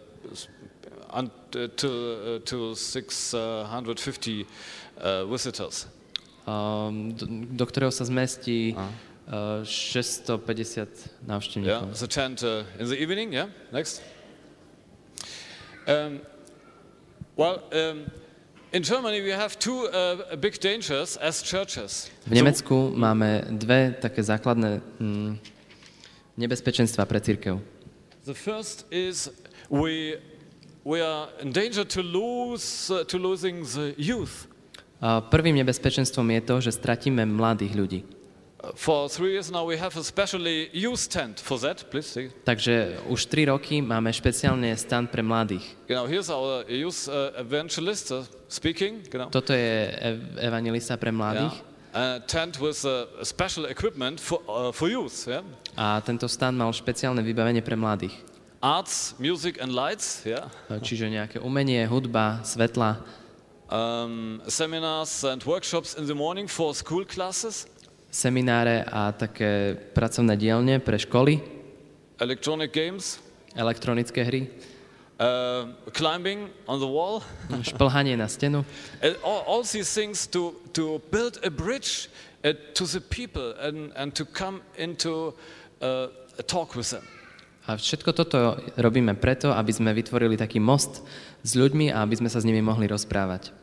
until 1.14 1.68
to 2.40 2.74
650 2.74 4.46
uh, 5.00 5.24
visitors. 5.26 5.86
um, 6.46 7.14
do, 7.14 7.26
do 7.54 7.64
ktorého 7.66 7.92
sa 7.94 8.02
zmestí 8.02 8.74
uh, 8.74 9.62
650 9.62 10.42
Yeah, 10.42 10.86
návštevníkov. 11.30 11.94
the 11.94 12.10
tent 12.10 12.42
uh, 12.42 12.66
in 12.82 12.90
the 12.90 12.98
evening. 12.98 13.30
Yeah, 13.32 13.46
next. 13.70 14.02
Um, 15.86 16.20
well, 17.36 17.62
um, 17.72 18.10
in 18.72 18.82
Germany 18.82 19.20
we 19.22 19.30
have 19.30 19.58
two 19.58 19.86
uh, 19.88 20.34
big 20.36 20.58
dangers 20.58 21.16
as 21.18 21.42
churches. 21.42 22.10
V 22.26 22.34
Nemecku 22.34 22.90
máme 22.94 23.46
dve 23.50 23.94
také 23.98 24.22
základné 24.22 24.82
mm, 24.98 25.38
nebezpečenstva 26.38 27.06
pre 27.06 27.20
církev. 27.20 27.58
The 28.26 28.34
first 28.34 28.86
is 28.90 29.30
we 29.70 30.18
we 30.84 31.00
are 31.00 31.28
in 31.40 31.52
danger 31.52 31.84
to 31.84 32.00
lose 32.02 32.90
uh, 32.90 33.04
to 33.06 33.18
losing 33.18 33.62
the 33.64 33.94
youth. 33.96 34.48
A 35.02 35.18
prvým 35.18 35.58
nebezpečenstvom 35.58 36.30
je 36.30 36.40
to, 36.46 36.54
že 36.62 36.70
stratíme 36.78 37.26
mladých 37.26 37.74
ľudí. 37.74 38.00
Uh, 38.62 38.70
For 38.78 39.10
three 39.10 39.34
years 39.34 39.50
now 39.50 39.66
we 39.66 39.74
have 39.74 39.98
a 39.98 40.04
specially 40.06 40.70
youth 40.70 41.10
tent 41.10 41.42
for 41.42 41.58
that. 41.58 41.82
Please 41.90 42.06
see. 42.06 42.30
Takže 42.46 43.02
už 43.10 43.26
3 43.26 43.50
roky 43.50 43.82
máme 43.82 44.14
špeciálne 44.14 44.70
stan 44.78 45.10
pre 45.10 45.26
mladých. 45.26 45.66
Genau, 45.90 46.06
here's 46.06 46.30
our 46.30 46.62
youth 46.70 47.10
uh, 47.10 47.34
evangelist 47.34 48.14
uh, 48.14 48.22
speaking. 48.46 49.02
Genau. 49.10 49.26
Toto 49.34 49.50
je 49.50 49.90
ev- 49.90 50.38
evangelista 50.38 50.94
pre 50.94 51.10
Yeah. 51.10 51.18
mladých. 51.18 51.54
A 51.92 52.24
tent 52.24 52.56
with 52.56 52.80
special 53.20 53.68
equipment 53.68 54.16
for 54.16 54.40
uh, 54.48 54.72
for 54.72 54.88
youth. 54.88 55.28
Yeah. 55.28 55.42
A 55.76 56.00
tento 56.00 56.24
stan 56.24 56.56
mal 56.56 56.70
špeciálne 56.72 57.20
vybavenie 57.20 57.60
pre 57.60 57.74
mladých. 57.76 58.16
Arts, 58.62 59.14
music, 59.18 59.58
and 59.60 59.74
lights. 59.74 60.22
Yeah. 60.22 60.46
Čiže 60.70 61.10
nejaké 61.10 61.36
umenie, 61.42 61.82
hudba, 61.90 62.40
svetla, 62.46 63.02
Um, 63.72 64.44
seminars 64.52 65.24
and 65.24 65.40
workshops 65.48 65.96
in 65.96 66.04
the 66.04 66.12
morning 66.14 66.44
for 66.46 66.76
school 66.76 67.08
classes. 67.08 67.64
semináre 68.12 68.84
a 68.84 69.08
také 69.16 69.72
pracovné 69.96 70.36
dielne 70.36 70.76
pre 70.78 71.00
školy, 71.00 71.40
Electronic 72.20 72.68
games. 72.70 73.18
elektronické 73.56 74.22
hry, 74.22 74.42
Uh, 75.18 75.72
climbing 75.96 76.50
on 76.68 76.78
the 76.78 76.86
wall. 76.86 77.24
šplhanie 77.64 78.12
na 78.14 78.28
stenu. 78.28 78.60
All, 79.24 79.40
all 79.48 79.62
these 79.64 79.88
things 79.88 80.26
to, 80.28 80.52
to 80.76 81.00
build 81.10 81.40
a 81.42 81.48
bridge 81.50 82.10
uh, 82.44 82.52
to 82.76 82.84
the 82.84 83.00
people 83.00 83.54
and, 83.58 83.90
and 83.96 84.12
to 84.14 84.24
come 84.28 84.60
into 84.76 85.32
uh, 85.80 86.12
a 86.38 86.42
talk 86.44 86.76
with 86.76 86.90
them. 86.92 87.02
A 87.62 87.78
všetko 87.78 88.10
toto 88.10 88.58
robíme 88.74 89.14
preto, 89.14 89.54
aby 89.54 89.70
sme 89.70 89.94
vytvorili 89.94 90.34
taký 90.34 90.58
most 90.58 91.06
s 91.46 91.54
ľuďmi 91.54 91.94
a 91.94 92.02
aby 92.02 92.18
sme 92.18 92.26
sa 92.26 92.42
s 92.42 92.46
nimi 92.46 92.58
mohli 92.58 92.90
rozprávať. 92.90 93.54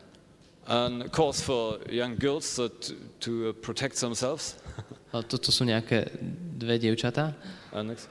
And 0.70 1.02
of 1.02 1.10
course, 1.12 1.42
for 1.42 1.82
young 1.90 2.16
girls 2.16 2.46
to, 2.56 2.70
to 3.20 3.50
uh, 3.50 3.52
protect 3.58 4.00
themselves. 4.00 4.56
A 5.12 5.20
toto 5.20 5.50
sú 5.50 5.66
nejaké 5.66 6.08
dve 6.56 6.78
dievčatá. 6.78 7.34
Uh, 7.74 7.82
next. 7.82 8.06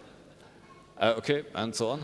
Uh, 0.99 1.15
okay, 1.17 1.47
and 1.56 1.71
so 1.73 1.95
on. 1.95 2.04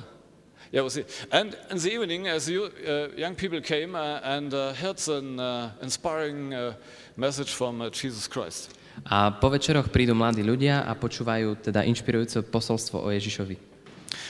Yeah, 0.71 0.81
we'll 0.81 0.89
see. 0.89 1.05
And 1.29 1.53
in 1.69 1.77
the 1.77 1.91
evening, 1.91 2.31
as 2.31 2.49
you 2.49 2.71
uh, 2.87 3.11
young 3.13 3.35
people 3.35 3.61
came 3.61 3.93
uh, 3.93 4.23
and 4.23 4.49
uh, 4.49 4.73
heard 4.73 4.97
an 5.11 5.37
uh, 5.37 5.75
inspiring 5.83 6.55
uh, 6.55 6.73
message 7.19 7.53
from 7.53 7.83
uh, 7.83 7.91
Jesus 7.91 8.25
Christ. 8.25 8.71
A 9.03 9.35
po 9.35 9.51
večeroch 9.51 9.91
prídu 9.91 10.15
mladí 10.15 10.39
ľudia 10.39 10.87
a 10.87 10.95
počúvajú 10.95 11.59
teda 11.59 11.83
inšpirujúce 11.83 12.47
posolstvo 12.47 13.03
o 13.03 13.11
Ježišovi. 13.11 13.74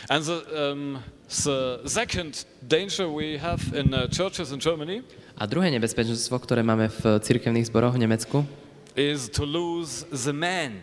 And 0.09 0.23
the, 0.23 0.69
um, 0.71 1.03
the 1.27 1.81
second 1.85 2.45
danger 2.67 3.09
we 3.09 3.37
have 3.37 3.73
in 3.73 3.93
uh, 3.93 4.07
churches 4.07 4.51
in 4.51 4.59
Germany 4.59 5.01
A 5.35 5.43
druhé 5.49 5.67
nebezpečenstvo, 5.67 6.39
ktoré 6.39 6.63
máme 6.63 6.87
v 6.87 7.19
cirkevných 7.19 7.67
zboroch 7.67 7.99
v 7.99 8.07
Nemecku, 8.07 8.47
is 8.95 9.27
to 9.27 9.43
lose 9.43 10.07
the 10.23 10.31
man. 10.31 10.79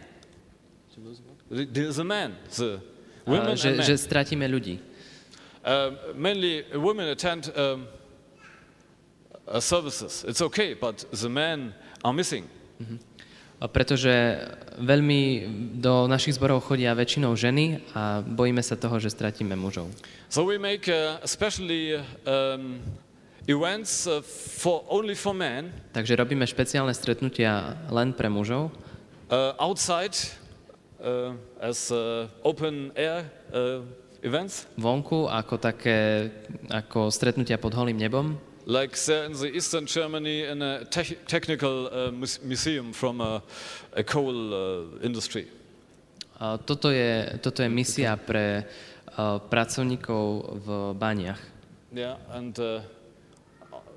the, 1.49 1.65
the 1.89 2.05
man, 2.05 2.37
the 2.53 2.85
women 3.25 3.57
že, 3.57 3.73
and 3.73 3.77
men. 3.81 3.87
že 3.89 3.95
stratíme 3.97 4.45
ľudí. 4.45 4.77
Um, 5.65 5.97
mainly 6.13 6.69
women 6.77 7.09
attend 7.09 7.49
um, 7.57 7.89
uh, 9.49 9.57
services. 9.57 10.21
It's 10.29 10.43
okay, 10.43 10.75
but 10.75 11.07
the 11.09 11.33
men 11.33 11.73
are 12.05 12.13
missing. 12.13 12.45
A 12.83 13.12
Pretože 13.71 14.43
veľmi 14.83 15.47
do 15.79 16.11
našich 16.11 16.35
zborov 16.35 16.67
chodia 16.67 16.97
väčšinou 16.99 17.37
ženy 17.39 17.79
a 17.95 18.19
bojíme 18.25 18.59
sa 18.59 18.75
toho, 18.75 18.99
že 18.99 19.15
stratíme 19.15 19.55
mužov. 19.55 19.87
So 20.27 20.43
we 20.43 20.59
make 20.59 20.91
uh, 20.91 21.23
especially 21.23 22.01
um, 22.27 22.83
events 23.47 24.11
uh, 24.11 24.19
for 24.59 24.83
only 24.91 25.15
for 25.15 25.37
men 25.37 25.71
Takže 25.95 26.19
robíme 26.19 26.43
špeciálne 26.43 26.91
stretnutia 26.91 27.79
len 27.93 28.11
pre 28.17 28.27
mužov, 28.27 28.75
uh, 29.31 29.55
outside 29.63 30.17
uh, 30.99 31.37
as 31.63 31.93
uh, 31.95 32.27
open 32.43 32.91
air 32.99 33.29
uh, 33.53 33.87
events, 34.23 34.67
vonku 34.79 35.27
ako 35.31 35.59
také, 35.59 36.31
ako 36.71 37.11
stretnutia 37.11 37.59
pod 37.59 37.75
holým 37.75 37.99
nebom. 37.99 38.39
Like 38.67 38.97
there 39.07 39.25
in 39.25 39.33
the 39.33 39.51
eastern 39.51 39.87
Germany 39.87 40.45
in 40.45 40.63
a 40.63 40.85
tech 40.85 41.27
technical 41.27 41.89
uh, 41.91 42.11
mus- 42.13 42.41
museum 42.43 42.93
from 42.93 43.21
a, 43.21 43.43
a 43.97 44.03
coal 44.03 44.55
uh, 44.55 45.05
industry. 45.05 45.47
A 46.41 46.59
toto 46.59 46.91
je, 46.91 47.39
toto 47.43 47.63
je 47.63 47.69
misia 47.69 48.17
pre 48.19 48.67
uh, 49.19 49.39
pracovníkov 49.39 50.59
v 50.67 50.69
baniach. 50.99 51.39
Yeah, 51.93 52.17
and 52.33 52.59
uh, 52.59 52.81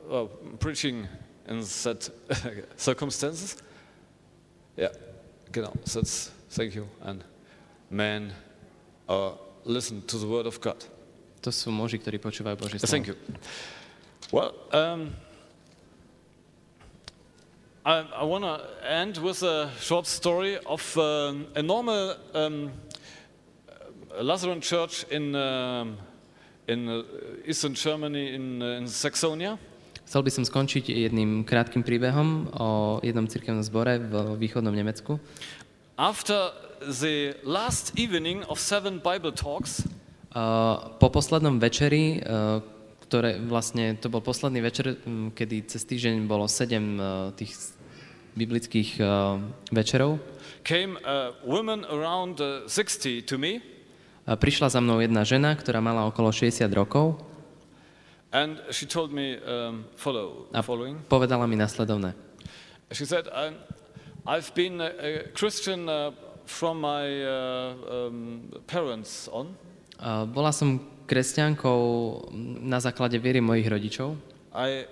well, 0.10 0.28
preaching 0.60 1.08
in 1.48 1.62
that 1.84 2.10
circumstances. 2.78 3.58
Yeah, 4.78 4.92
genau. 5.52 5.74
That's 5.86 6.30
thank 6.50 6.76
you. 6.76 6.86
And 7.02 7.24
men 7.90 8.34
uh, 9.10 9.32
listen 9.64 10.02
to 10.08 10.18
the 10.18 10.28
word 10.28 10.46
of 10.46 10.60
God. 10.62 10.84
To 11.42 11.54
sú 11.54 11.70
muži, 11.70 12.02
ktorí 12.02 12.18
počúvajú 12.18 12.58
Božie 12.58 12.78
Uh, 12.82 12.90
Thank 12.90 13.06
slovo. 13.10 13.22
you. 13.22 13.36
Well, 14.36 14.52
um, 14.74 15.16
I, 17.86 18.04
I 18.20 18.24
want 18.26 18.44
to 18.44 18.60
end 18.84 19.16
with 19.16 19.44
a 19.44 19.72
short 19.80 20.06
story 20.08 20.60
of 20.66 20.84
um, 20.98 21.48
a 21.56 21.64
normal 21.64 22.18
um, 22.34 22.74
Lutheran 24.20 24.60
church 24.60 25.06
in 25.08 25.34
um, 25.40 25.96
in 26.68 26.90
uh, 26.90 27.04
eastern 27.48 27.76
Germany 27.76 28.36
in, 28.36 28.62
uh, 28.62 28.84
in 28.84 28.92
Saxonia. 28.92 29.56
Chcel 30.04 30.28
by 30.28 30.32
som 30.36 30.44
skončiť 30.44 30.92
jedným 30.92 31.48
krátkým 31.48 31.88
príbehom 31.88 32.52
o 32.60 33.00
jednom 33.08 33.32
cirkevnom 33.32 33.64
zbore 33.64 34.04
v 34.04 34.36
východnom 34.36 34.76
Nemecku. 34.76 35.16
After 35.96 36.52
the 36.84 37.40
last 37.48 37.96
evening 37.96 38.44
of 38.52 38.60
seven 38.60 39.00
Bible 39.00 39.32
talks, 39.32 39.88
Uh, 40.36 40.92
po 41.00 41.08
poslednom 41.08 41.64
večeri, 41.64 42.20
uh, 42.20 42.60
ktoré 43.06 43.38
vlastne, 43.38 43.94
to 43.98 44.10
bol 44.10 44.20
posledný 44.26 44.66
večer, 44.66 44.98
um, 45.06 45.30
kedy 45.30 45.70
cez 45.70 45.86
týždeň 45.86 46.26
bolo 46.26 46.50
sedem 46.50 46.98
uh, 46.98 47.30
tých 47.38 47.54
biblických 48.36 49.00
uh, 49.00 49.40
večerov, 49.72 50.20
came 50.66 50.98
a 51.06 51.32
woman 51.46 51.86
around 51.88 52.42
uh, 52.42 52.66
60 52.68 53.24
to 53.30 53.38
me 53.38 53.62
a 54.26 54.34
prišla 54.34 54.74
za 54.74 54.82
mnou 54.82 54.98
jedna 54.98 55.22
žena, 55.22 55.54
ktorá 55.54 55.78
mala 55.80 56.10
okolo 56.10 56.34
60 56.34 56.66
rokov 56.74 57.22
and 58.36 58.60
she 58.74 58.84
told 58.90 59.14
me 59.14 59.40
um, 59.46 59.86
follow, 59.96 60.50
a 60.52 60.60
following. 60.66 61.00
povedala 61.08 61.48
mi 61.48 61.56
nasledovné. 61.56 62.12
She 62.92 63.06
said, 63.06 63.30
I've 64.28 64.54
been 64.54 64.82
a, 64.82 65.30
Christian 65.34 65.90
uh, 65.90 66.12
from 66.46 66.82
my 66.82 67.06
uh, 67.24 68.10
um, 68.10 68.52
parents 68.68 69.30
on. 69.32 69.56
Bola 70.34 70.52
som 70.52 70.95
kresťankou 71.06 71.82
na 72.66 72.82
základe 72.82 73.18
viery 73.22 73.42
mojich 73.42 73.70
rodičov. 73.70 74.18
I 74.54 74.86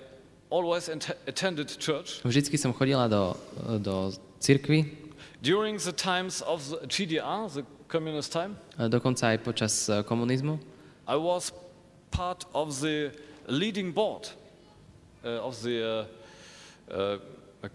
always 0.54 0.90
attended 1.28 1.74
church. 1.82 2.22
Vždycky 2.22 2.58
som 2.58 2.74
chodila 2.74 3.10
do, 3.10 3.34
do 3.82 4.14
cirkvy, 4.40 5.04
During 5.44 5.76
the 5.76 5.92
times 5.92 6.40
of 6.48 6.64
the 6.72 6.88
GDR, 6.88 7.52
the 7.52 7.68
communist 7.92 8.32
time, 8.32 8.56
dokonca 8.80 9.36
aj 9.36 9.44
počas 9.44 9.92
uh, 9.92 10.00
komunizmu. 10.00 10.56
I 11.04 11.20
was 11.20 11.52
part 12.16 12.48
of 12.56 12.80
the 12.80 13.12
leading 13.52 13.92
board 13.92 14.32
uh, 15.28 15.44
of 15.44 15.60
the 15.60 15.84
uh, 15.84 16.08
uh, 16.96 17.20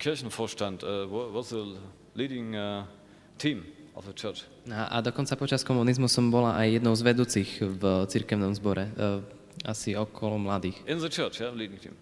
Kirchenvorstand, 0.01 0.81
uh, 0.81 1.05
wa- 1.13 1.29
was 1.29 1.53
the 1.53 1.77
leading 2.17 2.57
uh, 2.57 2.89
team 3.37 3.69
of 3.99 4.07
the 4.07 4.15
church. 4.15 4.47
A, 4.71 4.87
a 4.87 5.03
dokonca 5.03 5.35
počas 5.35 5.67
komunizmu 5.67 6.07
som 6.07 6.31
bola 6.31 6.55
aj 6.55 6.79
jednou 6.79 6.95
z 6.95 7.03
vedúcich 7.03 7.51
v 7.59 7.83
cirkevnom 8.07 8.55
zbore, 8.55 8.87
uh, 8.95 9.19
asi 9.67 9.99
okolo 9.99 10.39
mladých. 10.39 10.79
In 10.87 11.03
the 11.03 11.11
church, 11.11 11.43
yeah, 11.43 11.51
leading 11.51 11.83
team. 11.83 11.99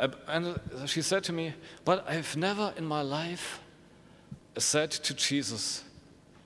Uh, 0.00 0.08
and 0.26 0.56
she 0.88 1.04
said 1.04 1.20
to 1.28 1.36
me, 1.36 1.52
But 1.84 2.08
I've 2.08 2.32
never 2.40 2.72
in 2.80 2.88
my 2.88 3.04
life 3.04 3.60
said 4.56 4.90
to 5.04 5.12
Jesus 5.12 5.84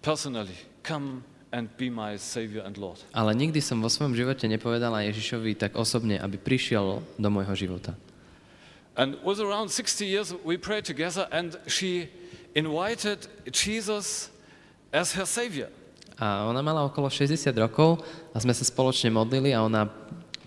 personally, 0.03 0.59
Come 0.83 1.23
and 1.53 1.71
be 1.79 1.91
my 1.91 2.19
Savior 2.19 2.67
and 2.67 2.75
Lord. 2.75 2.99
Ale 3.15 3.35
nikdy 3.35 3.63
som 3.63 3.79
vo 3.79 3.91
svojom 3.91 4.19
živote 4.19 4.51
nepovedala 4.51 5.07
Ježišovi 5.07 5.55
tak 5.55 5.79
osobne, 5.79 6.19
aby 6.19 6.35
prišiel 6.35 7.03
do 7.19 7.29
môjho 7.31 7.55
života. 7.55 7.95
And 8.99 9.17
with 9.23 9.39
around 9.39 9.71
60 9.71 10.03
years, 10.03 10.35
we 10.43 10.59
prayed 10.59 10.85
together, 10.85 11.31
and 11.31 11.55
she 11.71 12.11
invited 12.55 13.31
Jesus 13.51 14.31
as 14.93 15.15
her 15.15 15.27
Savior. 15.27 15.71
A 16.21 16.45
ona 16.45 16.61
mala 16.61 16.85
okolo 16.85 17.09
60 17.09 17.49
rokov 17.57 18.05
a 18.35 18.37
sme 18.37 18.53
sa 18.53 18.67
spoločne 18.67 19.09
modlili 19.09 19.57
a 19.57 19.65
ona 19.65 19.89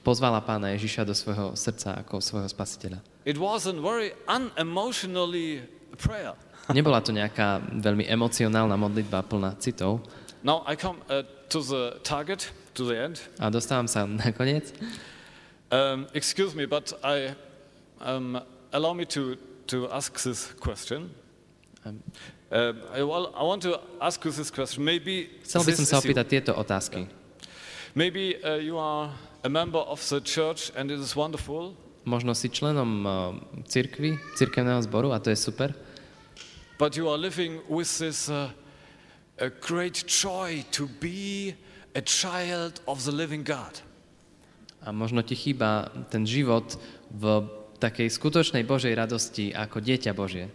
pozvala 0.05 0.43
pána 0.43 0.75
Ježiša 0.77 1.01
do 1.07 1.15
svojho 1.17 1.57
srdca 1.57 1.97
ako 2.05 2.21
svojho 2.21 2.45
spasiteľa. 2.45 2.99
It 3.25 3.39
was 3.39 3.65
a 3.65 3.73
very 3.73 4.13
unemotionally 4.29 5.65
prayer. 5.97 6.37
Nebola 6.69 7.03
to 7.03 7.11
nejaká 7.11 7.59
veľmi 7.81 8.07
emocionálna 8.07 8.75
modlitba 8.77 9.25
plná 9.25 9.57
citov. 9.59 10.05
Now 10.43 10.63
I 10.67 10.75
come 10.75 10.99
uh, 11.09 11.23
to 11.49 11.59
the 11.63 11.99
target, 12.03 12.51
to 12.75 12.85
the 12.85 12.95
end. 12.99 13.23
A 13.39 13.49
dostávam 13.49 13.87
sa 13.87 14.05
nakoniec. 14.05 14.75
Um, 15.71 16.05
excuse 16.13 16.53
me, 16.53 16.67
but 16.67 16.93
I 17.01 17.33
um, 18.03 18.37
allow 18.71 18.93
me 18.93 19.05
to, 19.15 19.35
to 19.73 19.89
ask 19.89 20.13
this 20.21 20.53
question. 20.59 21.09
Um, 21.81 22.03
Uh, 22.53 22.77
Chcel 25.41 25.61
by 25.65 25.73
som 25.73 25.85
sa 25.89 25.97
opýtať 25.97 26.25
tieto 26.29 26.53
otázky. 26.53 27.09
Maybe 27.97 28.37
uh, 28.45 28.61
you 28.61 28.77
are 28.77 29.09
a 29.41 29.49
member 29.49 29.81
of 29.81 29.97
the 30.05 30.21
church 30.21 30.69
and 30.77 30.93
it 30.93 31.01
is 31.01 31.17
wonderful. 31.17 31.73
Možno 32.05 32.37
si 32.37 32.53
členom 32.53 32.91
uh, 33.01 33.11
cirkvy, 33.65 34.21
cirkevného 34.37 34.85
zboru 34.85 35.09
a 35.09 35.17
to 35.17 35.33
je 35.33 35.39
super, 35.39 35.73
But 36.77 36.93
you 36.93 37.09
are 37.09 37.17
living 37.17 37.65
with 37.65 37.89
this 37.97 38.29
uh, 38.29 38.53
a 39.41 39.49
great 39.49 40.05
joy 40.05 40.61
to 40.77 40.85
be 41.01 41.57
a 41.97 42.01
child 42.05 42.85
of 42.85 43.01
the 43.01 43.13
living 43.13 43.41
God. 43.41 43.81
a 44.83 44.91
možno 44.91 45.23
ti 45.23 45.35
chýba 45.35 45.87
ten 46.11 46.27
život 46.27 46.75
v 47.07 47.47
takej 47.79 48.11
skutočnej 48.11 48.67
Božej 48.67 48.91
radosti 48.95 49.55
ako 49.55 49.79
dieťa 49.79 50.11
Božie. 50.11 50.51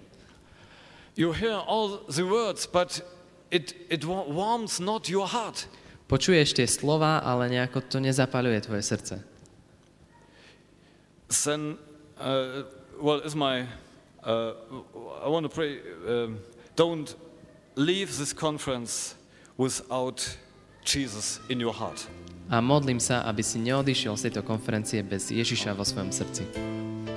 You 1.19 1.33
hear 1.33 1.59
all 1.67 1.99
the 2.07 2.23
words, 2.23 2.65
but 2.71 3.03
it, 3.51 3.75
it 3.91 4.05
warms 4.05 4.79
not 4.79 5.09
your 5.11 5.27
heart. 5.27 5.67
Počuješ 6.07 6.55
tie 6.55 6.71
slova, 6.71 7.19
ale 7.19 7.51
nejako 7.51 7.83
to 7.91 7.99
nezapaľuje 7.99 8.63
tvoje 8.63 8.83
srdce. 8.87 9.15
Then, 11.43 11.75
uh, 12.23 12.63
well, 13.03 13.19
is 13.27 13.35
my, 13.35 13.67
uh, 14.23 14.55
I 15.19 15.27
want 15.27 15.43
to 15.43 15.51
pray, 15.51 15.83
um, 16.07 16.39
don't 16.79 17.11
leave 17.75 18.15
this 18.15 18.31
conference 18.31 19.19
without 19.59 20.23
Jesus 20.87 21.43
in 21.51 21.59
your 21.59 21.75
heart. 21.75 22.07
A 22.47 22.63
modlím 22.63 23.03
sa, 23.03 23.27
aby 23.27 23.43
si 23.43 23.59
neodišiel 23.59 24.15
z 24.15 24.31
tejto 24.31 24.47
konferencie 24.47 25.03
bez 25.03 25.35
Ježiša 25.35 25.75
vo 25.75 25.83
svojom 25.83 26.15
srdci. 26.15 26.47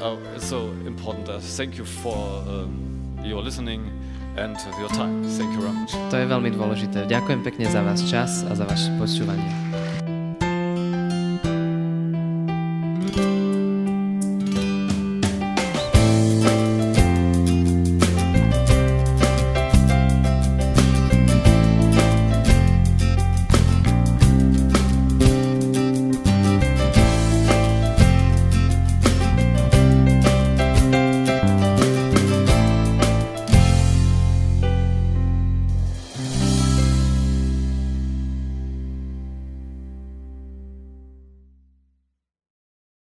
Oh, 0.01 0.17
it's 0.33 0.49
so 0.49 0.73
important. 0.89 1.29
Uh, 1.29 1.37
thank 1.37 1.77
you 1.77 1.85
for 1.85 2.17
um, 2.49 2.90
your 3.23 3.41
listening 3.41 3.89
and 4.37 4.55
your 4.79 4.89
time. 4.89 5.23
Thank 5.37 5.53
you 5.53 5.61
very 5.61 5.75
much. 5.75 5.91
To 6.11 6.15
je 6.17 6.25
veľmi 6.27 6.49
dôležité. 6.55 7.05
Ďakujem 7.07 7.41
pekne 7.43 7.65
za 7.67 7.81
váš 7.83 8.07
čas 8.07 8.43
a 8.47 8.55
za 8.55 8.65
vaše 8.65 8.89
počúvanie. 8.97 9.70